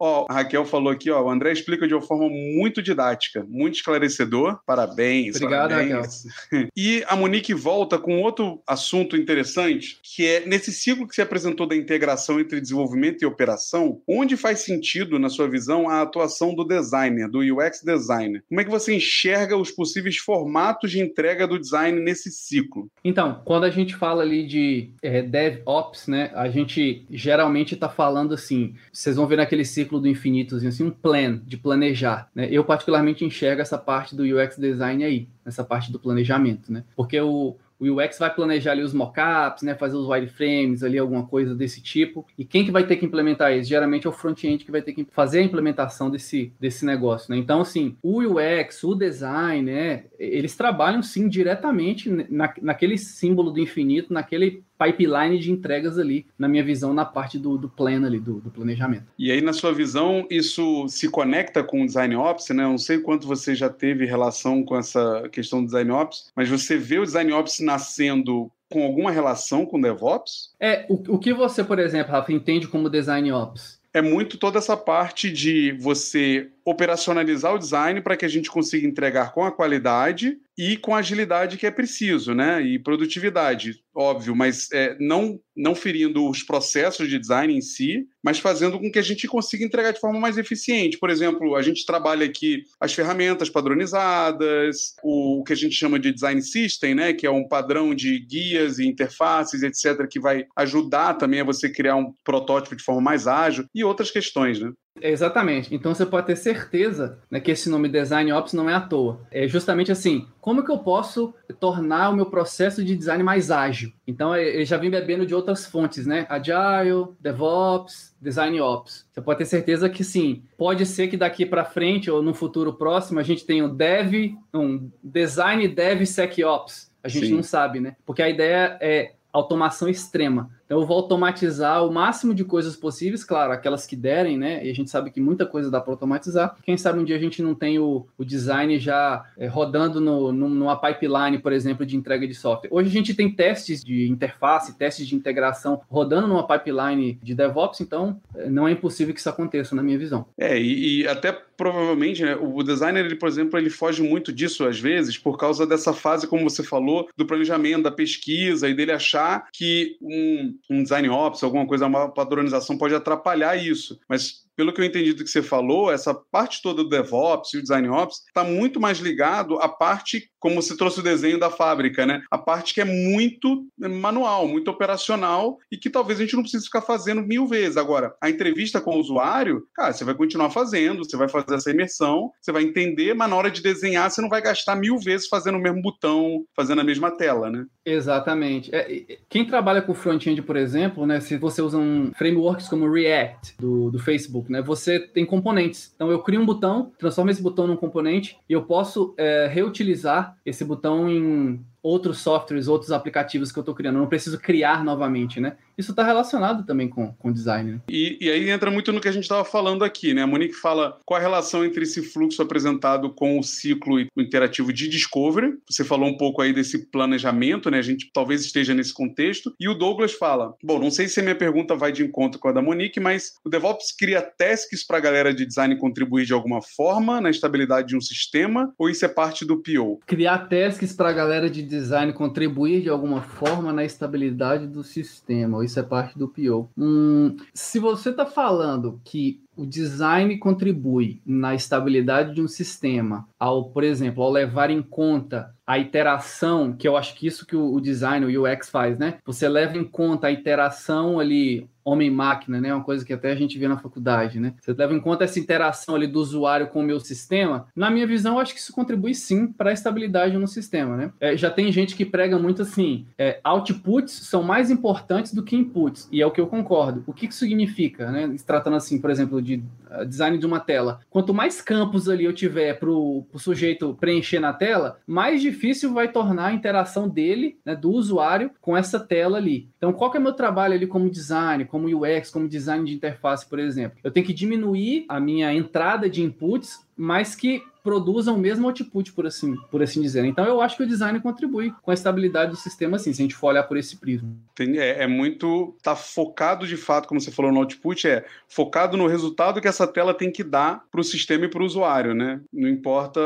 [0.00, 3.74] Ó, a Raquel falou aqui, ó, o André explica de uma forma muito didática, muito
[3.74, 4.58] esclarecedor.
[4.66, 5.36] Parabéns.
[5.36, 6.24] Obrigado, parabéns.
[6.50, 6.70] Raquel.
[6.76, 11.66] E a Monique volta com outro assunto interessante, que é nesse ciclo que se apresentou
[11.66, 16.64] da integração entre desenvolvimento e operação, onde faz sentido, na sua visão, a atuação do
[16.64, 18.42] designer, do UX designer?
[18.48, 22.88] Como é que você enxerga os possíveis formatos de entrega do design nesse ciclo?
[23.04, 28.32] Então, quando a gente fala ali de é, DevOps, né, a gente geralmente está falando
[28.32, 32.30] assim, vocês vão ver naquele ciclo ciclo do infinito, assim, um plan de planejar.
[32.34, 32.48] Né?
[32.50, 36.84] Eu particularmente enxergo essa parte do UX design aí, essa parte do planejamento, né?
[36.94, 41.26] Porque o, o UX vai planejar ali os mockups, né, fazer os wireframes ali, alguma
[41.26, 42.24] coisa desse tipo.
[42.38, 43.68] E quem que vai ter que implementar isso?
[43.68, 47.38] Geralmente é o front-end que vai ter que fazer a implementação desse, desse negócio, né?
[47.38, 53.58] Então, assim, o UX, o design, né, eles trabalham sim diretamente na, naquele símbolo do
[53.58, 58.18] infinito, naquele pipeline de entregas ali, na minha visão, na parte do, do plano ali,
[58.18, 59.04] do, do, planejamento.
[59.18, 62.64] E aí, na sua visão, isso se conecta com o Design Ops, né?
[62.64, 66.48] Eu não sei quanto você já teve relação com essa questão do Design Ops, mas
[66.48, 70.52] você vê o Design Ops nascendo com alguma relação com DevOps?
[70.58, 73.80] É, o, o que você, por exemplo, Rafa, entende como Design Ops?
[73.92, 78.86] É muito toda essa parte de você operacionalizar o design para que a gente consiga
[78.86, 82.60] entregar com a qualidade e com a agilidade que é preciso, né?
[82.60, 88.38] E produtividade, óbvio, mas é, não, não ferindo os processos de design em si, mas
[88.38, 90.98] fazendo com que a gente consiga entregar de forma mais eficiente.
[90.98, 96.12] Por exemplo, a gente trabalha aqui as ferramentas padronizadas, o que a gente chama de
[96.12, 97.14] design system, né?
[97.14, 101.70] Que é um padrão de guias e interfaces, etc., que vai ajudar também a você
[101.70, 104.70] criar um protótipo de forma mais ágil e outras questões, né?
[105.00, 105.74] Exatamente.
[105.74, 109.20] Então você pode ter certeza né, que esse nome Design Ops não é à toa.
[109.30, 113.92] É justamente assim: como que eu posso tornar o meu processo de design mais ágil?
[114.06, 116.26] Então ele já vem bebendo de outras fontes, né?
[116.28, 119.06] Agile, DevOps, Design Ops.
[119.10, 120.42] Você pode ter certeza que sim.
[120.56, 124.34] Pode ser que daqui para frente ou no futuro próximo a gente tenha um Dev,
[124.52, 126.90] um Design Dev SecOps.
[127.02, 127.34] A gente sim.
[127.34, 127.96] não sabe, né?
[128.04, 130.50] Porque a ideia é automação extrema.
[130.70, 134.64] Então eu vou automatizar o máximo de coisas possíveis, claro, aquelas que derem, né?
[134.64, 136.56] E a gente sabe que muita coisa dá para automatizar.
[136.62, 140.30] Quem sabe um dia a gente não tem o, o design já é, rodando no,
[140.30, 142.68] no, numa pipeline, por exemplo, de entrega de software.
[142.70, 147.80] Hoje a gente tem testes de interface, testes de integração rodando numa pipeline de DevOps,
[147.80, 150.24] então é, não é impossível que isso aconteça, na minha visão.
[150.38, 154.64] É, e, e até provavelmente, né, o designer, ele, por exemplo, ele foge muito disso
[154.64, 158.92] às vezes por causa dessa fase, como você falou, do planejamento, da pesquisa e dele
[158.92, 163.98] achar que um, um design ops, alguma coisa, uma padronização pode atrapalhar isso.
[164.08, 167.56] Mas pelo que eu entendi do que você falou, essa parte toda do DevOps e
[167.56, 171.48] o Design Ops está muito mais ligado à parte, como você trouxe o desenho da
[171.48, 172.20] fábrica, né?
[172.30, 176.66] A parte que é muito manual, muito operacional e que talvez a gente não precise
[176.66, 177.78] ficar fazendo mil vezes.
[177.78, 181.70] Agora, a entrevista com o usuário, cara, você vai continuar fazendo, você vai fazer essa
[181.70, 185.26] imersão, você vai entender, mas na hora de desenhar, você não vai gastar mil vezes
[185.26, 187.64] fazendo o mesmo botão, fazendo a mesma tela, né?
[187.82, 188.68] Exatamente.
[188.74, 191.18] É, quem trabalha com front-end, por exemplo, né?
[191.18, 194.60] Se você usa um frameworks como React do, do Facebook, né?
[194.60, 195.92] Você tem componentes.
[195.94, 200.36] Então eu crio um botão, transformo esse botão num componente e eu posso é, reutilizar
[200.44, 203.96] esse botão em outros softwares, outros aplicativos que eu estou criando.
[203.96, 205.56] Eu não preciso criar novamente, né?
[205.76, 207.72] Isso está relacionado também com, com design.
[207.72, 207.80] Né?
[207.88, 210.22] E, e, aí entra muito no que a gente estava falando aqui, né?
[210.22, 214.88] A Monique fala qual a relação entre esse fluxo apresentado com o ciclo interativo de
[214.88, 215.54] discovery.
[215.68, 217.78] Você falou um pouco aí desse planejamento, né?
[217.78, 219.54] A gente talvez esteja nesse contexto.
[219.58, 222.48] E o Douglas fala: bom, não sei se a minha pergunta vai de encontro com
[222.48, 226.34] a da Monique, mas o DevOps cria tasks para a galera de design contribuir de
[226.34, 230.00] alguma forma na estabilidade de um sistema, ou isso é parte do PO?
[230.06, 235.64] Criar tasks para a galera de design contribuir de alguma forma na estabilidade do sistema,
[235.64, 236.68] isso é parte do PO.
[236.76, 243.64] Hum, se você está falando que o design contribui na estabilidade de um sistema, ao,
[243.64, 247.78] por exemplo, ao levar em conta a iteração, que eu acho que isso que o,
[247.80, 249.18] design, o UX faz, né?
[249.24, 252.74] Você leva em conta a interação ali homem-máquina, né?
[252.74, 254.54] Uma coisa que até a gente vê na faculdade, né?
[254.60, 257.66] Você leva em conta essa interação ali do usuário com o meu sistema.
[257.74, 261.12] Na minha visão, eu acho que isso contribui sim para a estabilidade no sistema, né?
[261.20, 265.56] É, já tem gente que prega muito assim: é, outputs são mais importantes do que
[265.56, 267.02] inputs, e é o que eu concordo.
[267.06, 268.32] O que isso significa, né?
[268.36, 271.00] Se tratando assim, por exemplo, de uh, design de uma tela.
[271.10, 276.08] Quanto mais campos ali eu tiver para o sujeito preencher na tela, mais difícil vai
[276.08, 279.68] tornar a interação dele, né, do usuário, com essa tela ali.
[279.76, 282.94] Então, qual que é o meu trabalho ali como design, como UX, como design de
[282.94, 283.98] interface, por exemplo?
[284.02, 289.12] Eu tenho que diminuir a minha entrada de inputs, mas que produzam o mesmo output,
[289.12, 290.24] por assim, por assim dizer.
[290.24, 293.24] Então, eu acho que o design contribui com a estabilidade do sistema, assim, se a
[293.24, 294.30] gente for olhar por esse prisma.
[294.58, 295.76] É, é muito.
[295.82, 299.86] Tá focado de fato, como você falou no output, é focado no resultado que essa
[299.86, 302.40] tela tem que dar para o sistema e para o usuário, né?
[302.52, 303.20] Não importa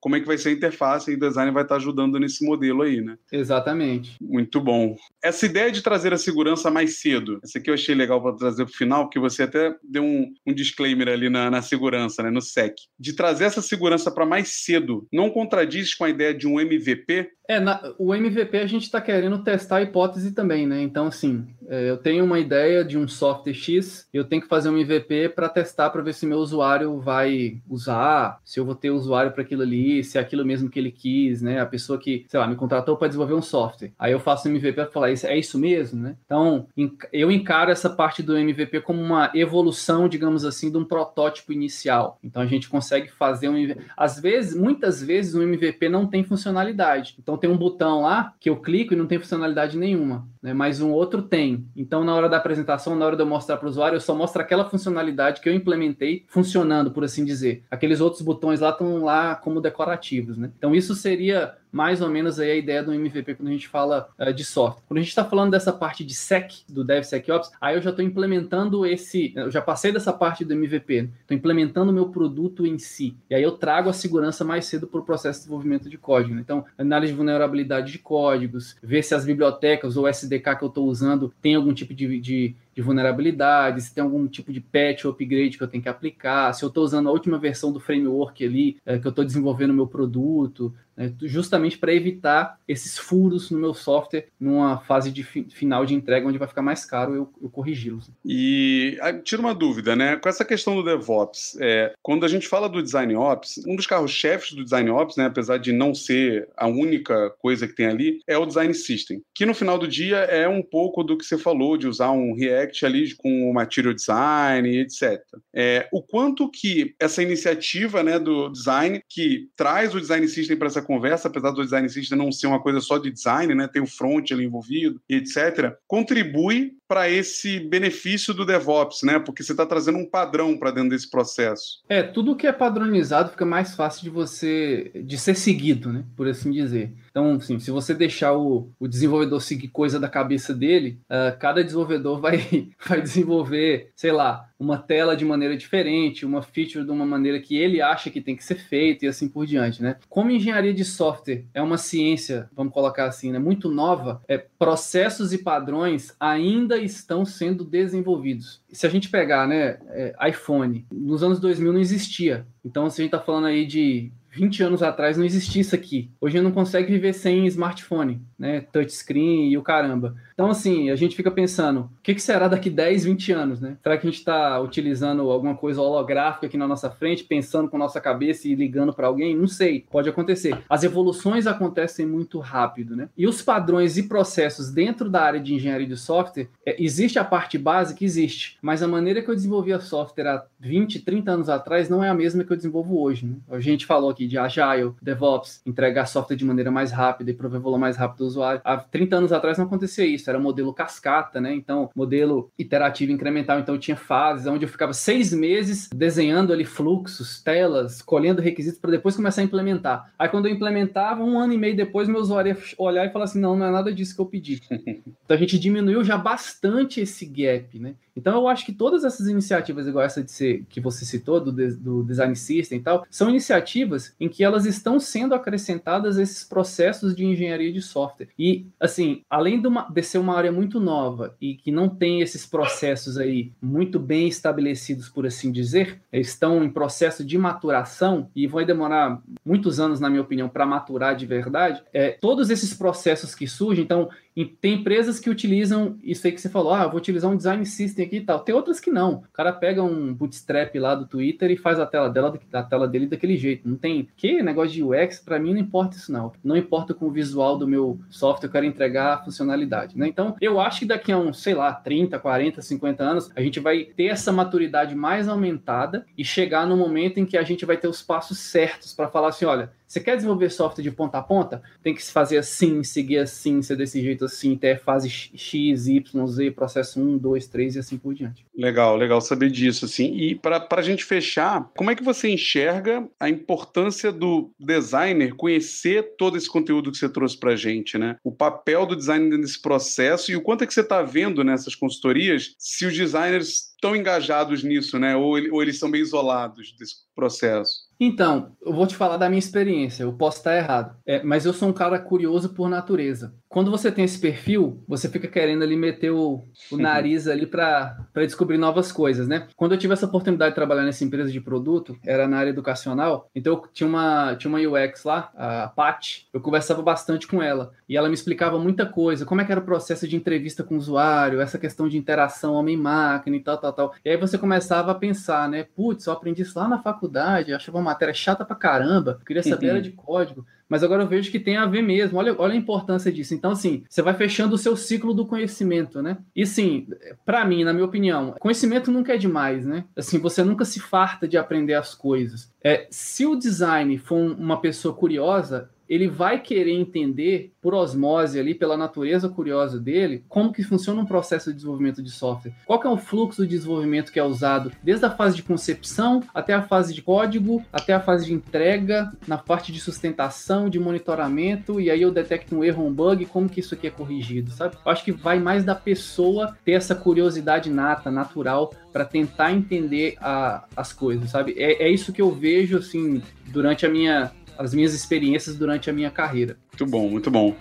[0.00, 2.82] como é que vai ser a interface, e o design vai estar ajudando nesse modelo
[2.82, 3.18] aí, né?
[3.32, 4.16] Exatamente.
[4.20, 4.96] Muito bom.
[5.22, 8.64] Essa ideia de trazer a segurança mais cedo, essa aqui eu achei legal para trazer
[8.64, 12.30] para o final, porque você até deu um, um disclaimer ali na, na segurança, né?
[12.30, 12.74] No SEC.
[12.98, 16.58] De trazer essa segurança segurança para mais cedo não contradiz com a ideia de um
[16.58, 17.30] MVP?
[17.48, 20.82] É, na, o MVP a gente está querendo testar a hipótese também, né?
[20.82, 24.68] Então, assim, é, eu tenho uma ideia de um software X, eu tenho que fazer
[24.68, 28.90] um MVP para testar para ver se meu usuário vai usar, se eu vou ter
[28.90, 31.60] usuário para aquilo ali, se é aquilo mesmo que ele quis, né?
[31.60, 33.92] A pessoa que, sei lá, me contratou para desenvolver um software.
[33.98, 36.16] Aí eu faço um MVP para falar, é isso mesmo, né?
[36.24, 36.66] Então,
[37.12, 42.18] eu encaro essa parte do MVP como uma evolução, digamos assim, de um protótipo inicial.
[42.22, 43.56] Então, a gente consegue fazer um
[43.96, 47.14] às vezes, muitas vezes o MVP não tem funcionalidade.
[47.18, 50.52] Então tem um botão lá que eu clico e não tem funcionalidade nenhuma, né?
[50.54, 51.66] Mas um outro tem.
[51.76, 54.14] Então na hora da apresentação, na hora de eu mostrar para o usuário, eu só
[54.14, 57.64] mostro aquela funcionalidade que eu implementei funcionando, por assim dizer.
[57.70, 60.50] Aqueles outros botões lá estão lá como decorativos, né?
[60.56, 64.08] Então isso seria mais ou menos aí a ideia do MVP quando a gente fala
[64.18, 64.82] uh, de software.
[64.88, 68.02] Quando a gente está falando dessa parte de sec, do DevSecOps, aí eu já estou
[68.02, 72.78] implementando esse, eu já passei dessa parte do MVP, estou implementando o meu produto em
[72.78, 73.14] si.
[73.28, 76.34] E aí eu trago a segurança mais cedo para o processo de desenvolvimento de código.
[76.34, 76.40] Né?
[76.40, 80.86] Então, análise de vulnerabilidade de códigos, ver se as bibliotecas ou SDK que eu estou
[80.86, 85.10] usando tem algum tipo de, de de vulnerabilidade, se tem algum tipo de patch ou
[85.10, 88.44] upgrade que eu tenho que aplicar, se eu estou usando a última versão do framework
[88.44, 93.50] ali, é, que eu estou desenvolvendo o meu produto, né, justamente para evitar esses furos
[93.50, 97.14] no meu software numa fase de fi final de entrega, onde vai ficar mais caro
[97.14, 98.10] eu, eu corrigi-los.
[98.24, 100.16] E ah, tira uma dúvida, né?
[100.16, 103.86] Com essa questão do DevOps, é, quando a gente fala do Design Ops, um dos
[103.86, 108.20] carros-chefes do Design Ops, né, apesar de não ser a única coisa que tem ali,
[108.26, 111.36] é o Design System, que no final do dia é um pouco do que você
[111.36, 115.20] falou, de usar um React ali com o Material Design, etc.
[115.54, 120.68] É, o quanto que essa iniciativa né, do design, que traz o Design System para
[120.68, 123.82] essa conversa, apesar do design system não ser uma coisa só de design, né, tem
[123.82, 129.18] o front ali envolvido, etc., contribui para esse benefício do DevOps, né?
[129.18, 131.82] Porque você está trazendo um padrão para dentro desse processo.
[131.88, 136.04] É, tudo que é padronizado fica mais fácil de você de ser seguido, né?
[136.16, 136.92] Por assim dizer.
[137.16, 141.64] Então, assim, se você deixar o, o desenvolvedor seguir coisa da cabeça dele, uh, cada
[141.64, 147.06] desenvolvedor vai, vai desenvolver, sei lá, uma tela de maneira diferente, uma feature de uma
[147.06, 149.96] maneira que ele acha que tem que ser feita e assim por diante, né?
[150.10, 155.32] Como engenharia de software é uma ciência, vamos colocar assim, né, muito nova, é, processos
[155.32, 158.60] e padrões ainda estão sendo desenvolvidos.
[158.70, 162.46] Se a gente pegar, né, é, iPhone, nos anos 2000 não existia.
[162.62, 166.10] Então, se a gente está falando aí de 20 anos atrás não existia isso aqui.
[166.20, 168.60] Hoje não consegue viver sem smartphone, né?
[168.60, 170.14] Touchscreen e o caramba.
[170.36, 173.78] Então, assim, a gente fica pensando, o que, que será daqui 10, 20 anos, né?
[173.82, 177.78] Será que a gente está utilizando alguma coisa holográfica aqui na nossa frente, pensando com
[177.78, 179.34] nossa cabeça e ligando para alguém?
[179.34, 180.58] Não sei, pode acontecer.
[180.68, 183.08] As evoluções acontecem muito rápido, né?
[183.16, 187.24] E os padrões e processos dentro da área de engenharia de software, é, existe a
[187.24, 188.04] parte básica?
[188.04, 188.58] Existe.
[188.60, 192.14] Mas a maneira que eu desenvolvia software há 20, 30 anos atrás não é a
[192.14, 193.36] mesma que eu desenvolvo hoje, né?
[193.48, 197.58] A gente falou aqui de Agile, DevOps, entregar software de maneira mais rápida e prover
[197.58, 198.60] valor mais rápido do usuário.
[198.62, 201.54] Há 30 anos atrás não acontecia isso, era modelo cascata, né?
[201.54, 207.42] Então, modelo iterativo incremental, então tinha fases onde eu ficava seis meses desenhando ali fluxos,
[207.42, 210.12] telas, colhendo requisitos para depois começar a implementar.
[210.18, 213.24] Aí quando eu implementava, um ano e meio depois, meu usuário ia olhar e falar
[213.24, 214.60] assim, não, não é nada disso que eu pedi.
[214.70, 217.94] então a gente diminuiu já bastante esse gap, né?
[218.16, 221.52] Então eu acho que todas essas iniciativas, igual essa de ser, que você citou, do,
[221.52, 227.14] do Design System e tal, são iniciativas em que elas estão sendo acrescentadas esses processos
[227.14, 228.28] de engenharia de software.
[228.38, 232.20] E, assim, além de, uma, de ser uma área muito nova e que não tem
[232.20, 238.46] esses processos aí muito bem estabelecidos, por assim dizer, estão em processo de maturação e
[238.46, 243.34] vão demorar muitos anos, na minha opinião, para maturar de verdade, é, todos esses processos
[243.34, 244.08] que surgem, então,
[244.44, 248.04] tem empresas que utilizam isso aí que você falou, ah, vou utilizar um design system
[248.04, 248.40] aqui e tal.
[248.40, 249.14] Tem outras que não.
[249.14, 252.86] O cara pega um bootstrap lá do Twitter e faz a tela dela, a tela
[252.86, 253.68] dele daquele jeito.
[253.68, 256.32] Não tem que negócio de UX, para mim não importa isso não.
[256.42, 260.06] Não importa com o visual do meu software, eu quero entregar a funcionalidade, né?
[260.06, 263.60] Então, eu acho que daqui a uns, sei lá, 30, 40, 50 anos, a gente
[263.60, 267.76] vai ter essa maturidade mais aumentada e chegar no momento em que a gente vai
[267.76, 271.22] ter os passos certos para falar assim, olha, você quer desenvolver software de ponta a
[271.22, 271.62] ponta?
[271.82, 276.26] Tem que se fazer assim, seguir assim, ser desse jeito assim, até fase X, Y,
[276.26, 278.44] Z, processo 1, 2, 3 e assim por diante.
[278.56, 280.14] Legal, legal saber disso, assim.
[280.16, 286.16] E para a gente fechar, como é que você enxerga a importância do designer conhecer
[286.18, 288.16] todo esse conteúdo que você trouxe para a gente, né?
[288.24, 291.74] O papel do designer nesse processo e o quanto é que você está vendo nessas
[291.74, 295.14] consultorias se os designers estão engajados nisso, né?
[295.16, 297.85] Ou, ou eles são meio isolados desse processo?
[297.98, 301.52] Então, eu vou te falar da minha experiência, eu posso estar errado, é, mas eu
[301.52, 303.32] sou um cara curioso por natureza.
[303.48, 307.96] Quando você tem esse perfil, você fica querendo ali meter o, o nariz ali para
[308.16, 309.46] descobrir novas coisas, né?
[309.56, 313.30] Quando eu tive essa oportunidade de trabalhar nessa empresa de produto, era na área educacional,
[313.34, 317.72] então eu tinha uma, tinha uma UX lá, a Pat, eu conversava bastante com ela,
[317.88, 320.74] e ela me explicava muita coisa, como é que era o processo de entrevista com
[320.74, 323.94] o usuário, essa questão de interação homem-máquina e tal, tal, tal.
[324.04, 325.64] E aí você começava a pensar, né?
[325.74, 329.82] Putz, eu aprendi isso lá na faculdade, achava matéria chata pra caramba, queria saber era
[329.82, 332.18] de código mas agora eu vejo que tem a ver mesmo.
[332.18, 333.34] Olha, olha a importância disso.
[333.34, 336.18] Então, assim, você vai fechando o seu ciclo do conhecimento, né?
[336.34, 336.88] E, sim,
[337.24, 339.84] para mim, na minha opinião, conhecimento nunca é demais, né?
[339.96, 342.52] Assim, você nunca se farta de aprender as coisas.
[342.62, 348.54] É, se o design for uma pessoa curiosa, ele vai querer entender por osmose ali,
[348.54, 352.52] pela natureza curiosa dele, como que funciona um processo de desenvolvimento de software.
[352.64, 356.54] Qual é o fluxo de desenvolvimento que é usado desde a fase de concepção até
[356.54, 361.80] a fase de código, até a fase de entrega, na parte de sustentação, de monitoramento,
[361.80, 364.76] e aí eu detecto um erro, um bug, como que isso aqui é corrigido, sabe?
[364.84, 370.16] Eu acho que vai mais da pessoa ter essa curiosidade nata, natural, para tentar entender
[370.20, 371.54] a, as coisas, sabe?
[371.58, 375.92] É, é isso que eu vejo, assim, durante a minha as minhas experiências durante a
[375.92, 376.56] minha carreira.
[376.72, 377.54] Muito bom, muito bom.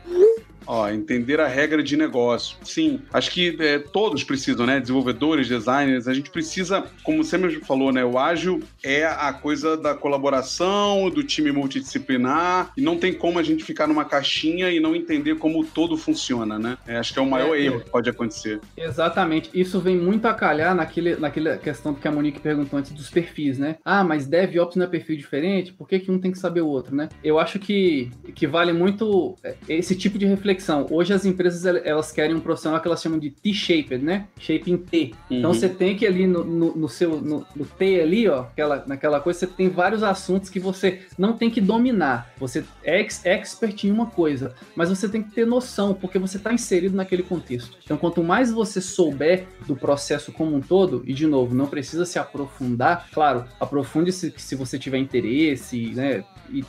[0.67, 2.57] Ó, entender a regra de negócio.
[2.63, 4.79] Sim, acho que é, todos precisam, né?
[4.79, 8.03] Desenvolvedores, designers, a gente precisa, como você mesmo falou, né?
[8.03, 13.43] O ágil é a coisa da colaboração, do time multidisciplinar, e não tem como a
[13.43, 16.77] gente ficar numa caixinha e não entender como todo funciona, né?
[16.87, 18.59] É, acho que é o maior é, erro que pode acontecer.
[18.75, 19.49] Exatamente.
[19.53, 23.57] Isso vem muito a calhar naquele, naquela questão que a Monique perguntou antes dos perfis,
[23.57, 23.77] né?
[23.83, 25.73] Ah, mas DevOps não é perfil diferente?
[25.73, 27.09] Por que, que um tem que saber o outro, né?
[27.23, 30.54] Eu acho que, que vale muito é, esse tipo de reflexão
[30.89, 34.27] Hoje as empresas elas querem um profissional que elas chamam de T-shaped, né?
[34.39, 34.97] Shape em T.
[34.97, 35.37] Então, uhum.
[35.37, 38.83] Então você tem que ali no, no, no seu no, no, T ali, ó, aquela,
[38.87, 42.31] naquela coisa, você tem vários assuntos que você não tem que dominar.
[42.37, 46.37] Você é ex expert em uma coisa, mas você tem que ter noção, porque você
[46.37, 47.77] está inserido naquele contexto.
[47.83, 52.05] Então, quanto mais você souber do processo como um todo, e de novo, não precisa
[52.05, 56.23] se aprofundar, claro, aprofunde-se se você tiver interesse, né?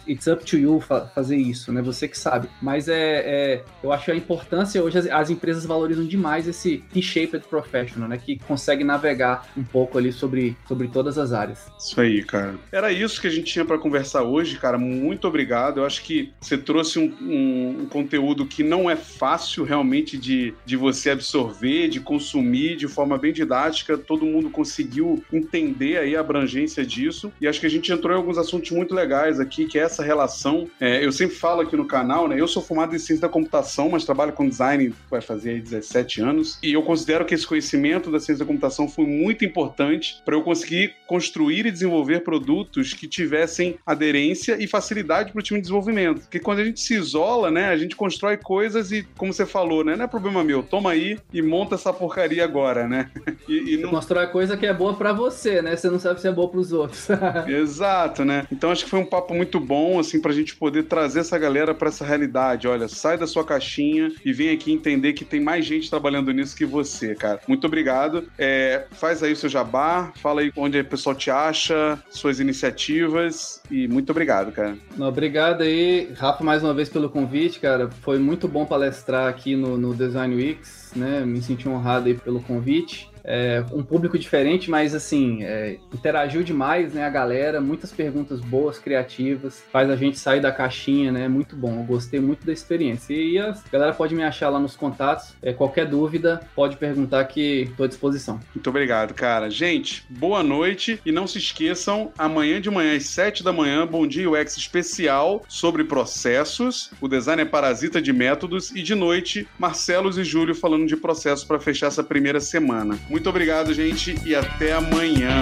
[0.08, 1.82] It's up to you fa fazer isso, né?
[1.82, 2.48] Você que sabe.
[2.60, 7.46] Mas é, é eu acho a importância hoje as, as empresas valorizam demais esse T-shaped
[7.48, 8.18] professional, né?
[8.18, 11.70] Que consegue navegar um pouco ali sobre, sobre todas as áreas.
[11.78, 12.54] Isso aí, cara.
[12.72, 14.78] Era isso que a gente tinha para conversar hoje, cara.
[14.78, 15.80] Muito obrigado.
[15.80, 20.54] Eu acho que você trouxe um, um, um, conteúdo que não é fácil realmente de,
[20.64, 23.96] de você absorver, de consumir de forma bem didática.
[23.98, 27.32] Todo mundo conseguiu entender aí a abrangência disso.
[27.40, 30.02] E acho que a gente entrou em alguns assuntos muito legais aqui que é essa
[30.02, 30.68] relação.
[30.80, 32.40] É, eu sempre falo aqui no canal, né?
[32.40, 36.20] Eu sou formado em ciência da computação mas trabalho com design vai fazer aí 17
[36.20, 36.58] anos.
[36.62, 40.42] E eu considero que esse conhecimento da ciência da computação foi muito importante para eu
[40.42, 46.20] conseguir construir e desenvolver produtos que tivessem aderência e facilidade para o time de desenvolvimento.
[46.22, 49.84] Porque quando a gente se isola, né, a gente constrói coisas e, como você falou,
[49.84, 53.10] né, não é problema meu, toma aí e monta essa porcaria agora, né?
[53.48, 53.90] E, e não...
[53.90, 55.76] Constrói coisa que é boa para você, né?
[55.76, 57.06] Você não sabe se é boa para os outros.
[57.46, 58.44] Exato, né?
[58.50, 61.38] Então acho que foi um papo muito bom, assim, para a gente poder trazer essa
[61.38, 62.68] galera para essa realidade.
[62.68, 66.56] Olha, sai da sua caixinha e vem aqui entender que tem mais gente trabalhando nisso
[66.56, 67.40] que você, cara.
[67.46, 68.28] Muito obrigado.
[68.38, 73.60] É, faz aí o seu jabá, fala aí onde o pessoal te acha, suas iniciativas
[73.70, 74.76] e muito obrigado, cara.
[74.98, 77.90] Obrigado aí, Rafa, mais uma vez pelo convite, cara.
[78.02, 81.24] Foi muito bom palestrar aqui no, no Design Weeks, né?
[81.24, 86.94] Me senti honrado aí pelo convite é, um público diferente, mas assim, é, interagiu demais,
[86.94, 87.04] né?
[87.04, 91.26] A galera, muitas perguntas boas, criativas, faz a gente sair da caixinha, né?
[91.26, 93.12] Muito bom, eu gostei muito da experiência.
[93.12, 95.34] E a galera pode me achar lá nos contatos.
[95.42, 98.38] É, qualquer dúvida, pode perguntar que estou à disposição.
[98.54, 99.50] Muito obrigado, cara.
[99.50, 104.06] Gente, boa noite e não se esqueçam, amanhã de manhã às 7 da manhã, Bom
[104.06, 106.90] Dia UX especial sobre processos.
[107.00, 111.44] O design é parasita de métodos e de noite, Marcelos e Júlio falando de processos
[111.44, 112.98] para fechar essa primeira semana.
[113.16, 115.40] Muito obrigado, gente, e até amanhã.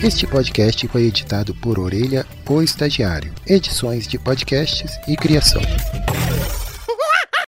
[0.00, 3.34] Este podcast foi editado por Orelha, o Estagiário.
[3.48, 5.60] Edições de podcasts e criação.